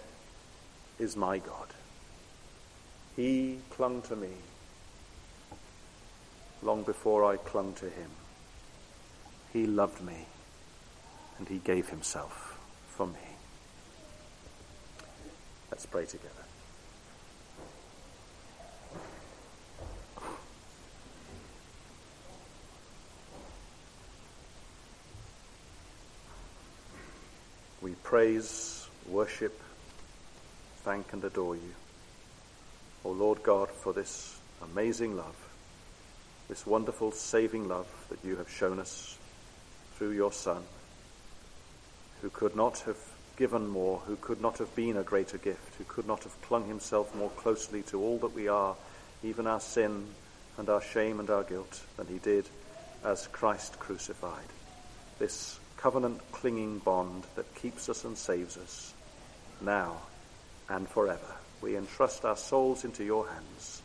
is 1.00 1.16
my 1.16 1.38
God. 1.38 1.68
He 3.16 3.58
clung 3.70 4.02
to 4.02 4.16
me 4.16 4.28
long 6.62 6.82
before 6.82 7.24
I 7.24 7.36
clung 7.38 7.72
to 7.74 7.86
him. 7.86 8.10
He 9.52 9.66
loved 9.66 10.02
me 10.02 10.26
and 11.38 11.48
he 11.48 11.58
gave 11.58 11.88
himself 11.88 12.58
for 12.88 13.06
me. 13.06 13.14
Let's 15.70 15.86
pray 15.86 16.04
together. 16.04 16.28
We 27.80 27.92
praise, 28.02 28.86
worship, 29.08 29.58
thank, 30.90 31.12
and 31.12 31.22
adore 31.22 31.54
you. 31.54 31.72
O 33.04 33.10
Lord 33.10 33.44
God, 33.44 33.70
for 33.70 33.92
this 33.92 34.40
amazing 34.60 35.16
love 35.16 35.36
this 36.48 36.66
wonderful 36.66 37.12
saving 37.12 37.68
love 37.68 37.86
that 38.08 38.18
you 38.24 38.34
have 38.34 38.50
shown 38.50 38.80
us 38.80 39.16
through 39.94 40.10
your 40.10 40.32
Son, 40.32 40.60
who 42.22 42.28
could 42.28 42.56
not 42.56 42.80
have 42.80 42.98
given 43.36 43.68
more, 43.68 44.00
who 44.00 44.16
could 44.16 44.40
not 44.40 44.58
have 44.58 44.74
been 44.74 44.96
a 44.96 45.04
greater 45.04 45.38
gift, 45.38 45.76
who 45.76 45.84
could 45.84 46.08
not 46.08 46.24
have 46.24 46.42
clung 46.42 46.66
himself 46.66 47.14
more 47.14 47.30
closely 47.36 47.82
to 47.82 48.02
all 48.02 48.18
that 48.18 48.34
we 48.34 48.48
are, 48.48 48.74
even 49.22 49.46
our 49.46 49.60
sin 49.60 50.08
and 50.58 50.68
our 50.68 50.82
shame 50.82 51.20
and 51.20 51.30
our 51.30 51.44
guilt, 51.44 51.80
than 51.96 52.08
he 52.08 52.18
did 52.18 52.48
as 53.04 53.28
Christ 53.28 53.78
crucified. 53.78 54.48
This 55.20 55.60
covenant 55.76 56.20
clinging 56.32 56.80
bond 56.80 57.22
that 57.36 57.54
keeps 57.54 57.88
us 57.88 58.04
and 58.04 58.18
saves 58.18 58.56
us 58.56 58.92
now 59.60 60.00
and 60.70 60.88
forever. 60.88 61.34
We 61.60 61.76
entrust 61.76 62.24
our 62.24 62.36
souls 62.36 62.84
into 62.84 63.04
your 63.04 63.28
hands. 63.28 63.82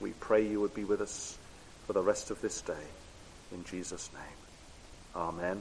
We 0.00 0.10
pray 0.20 0.46
you 0.46 0.60
would 0.60 0.74
be 0.74 0.84
with 0.84 1.00
us 1.00 1.38
for 1.86 1.94
the 1.94 2.02
rest 2.02 2.30
of 2.30 2.40
this 2.42 2.60
day. 2.60 2.86
In 3.52 3.64
Jesus' 3.64 4.10
name. 4.12 5.16
Amen. 5.16 5.58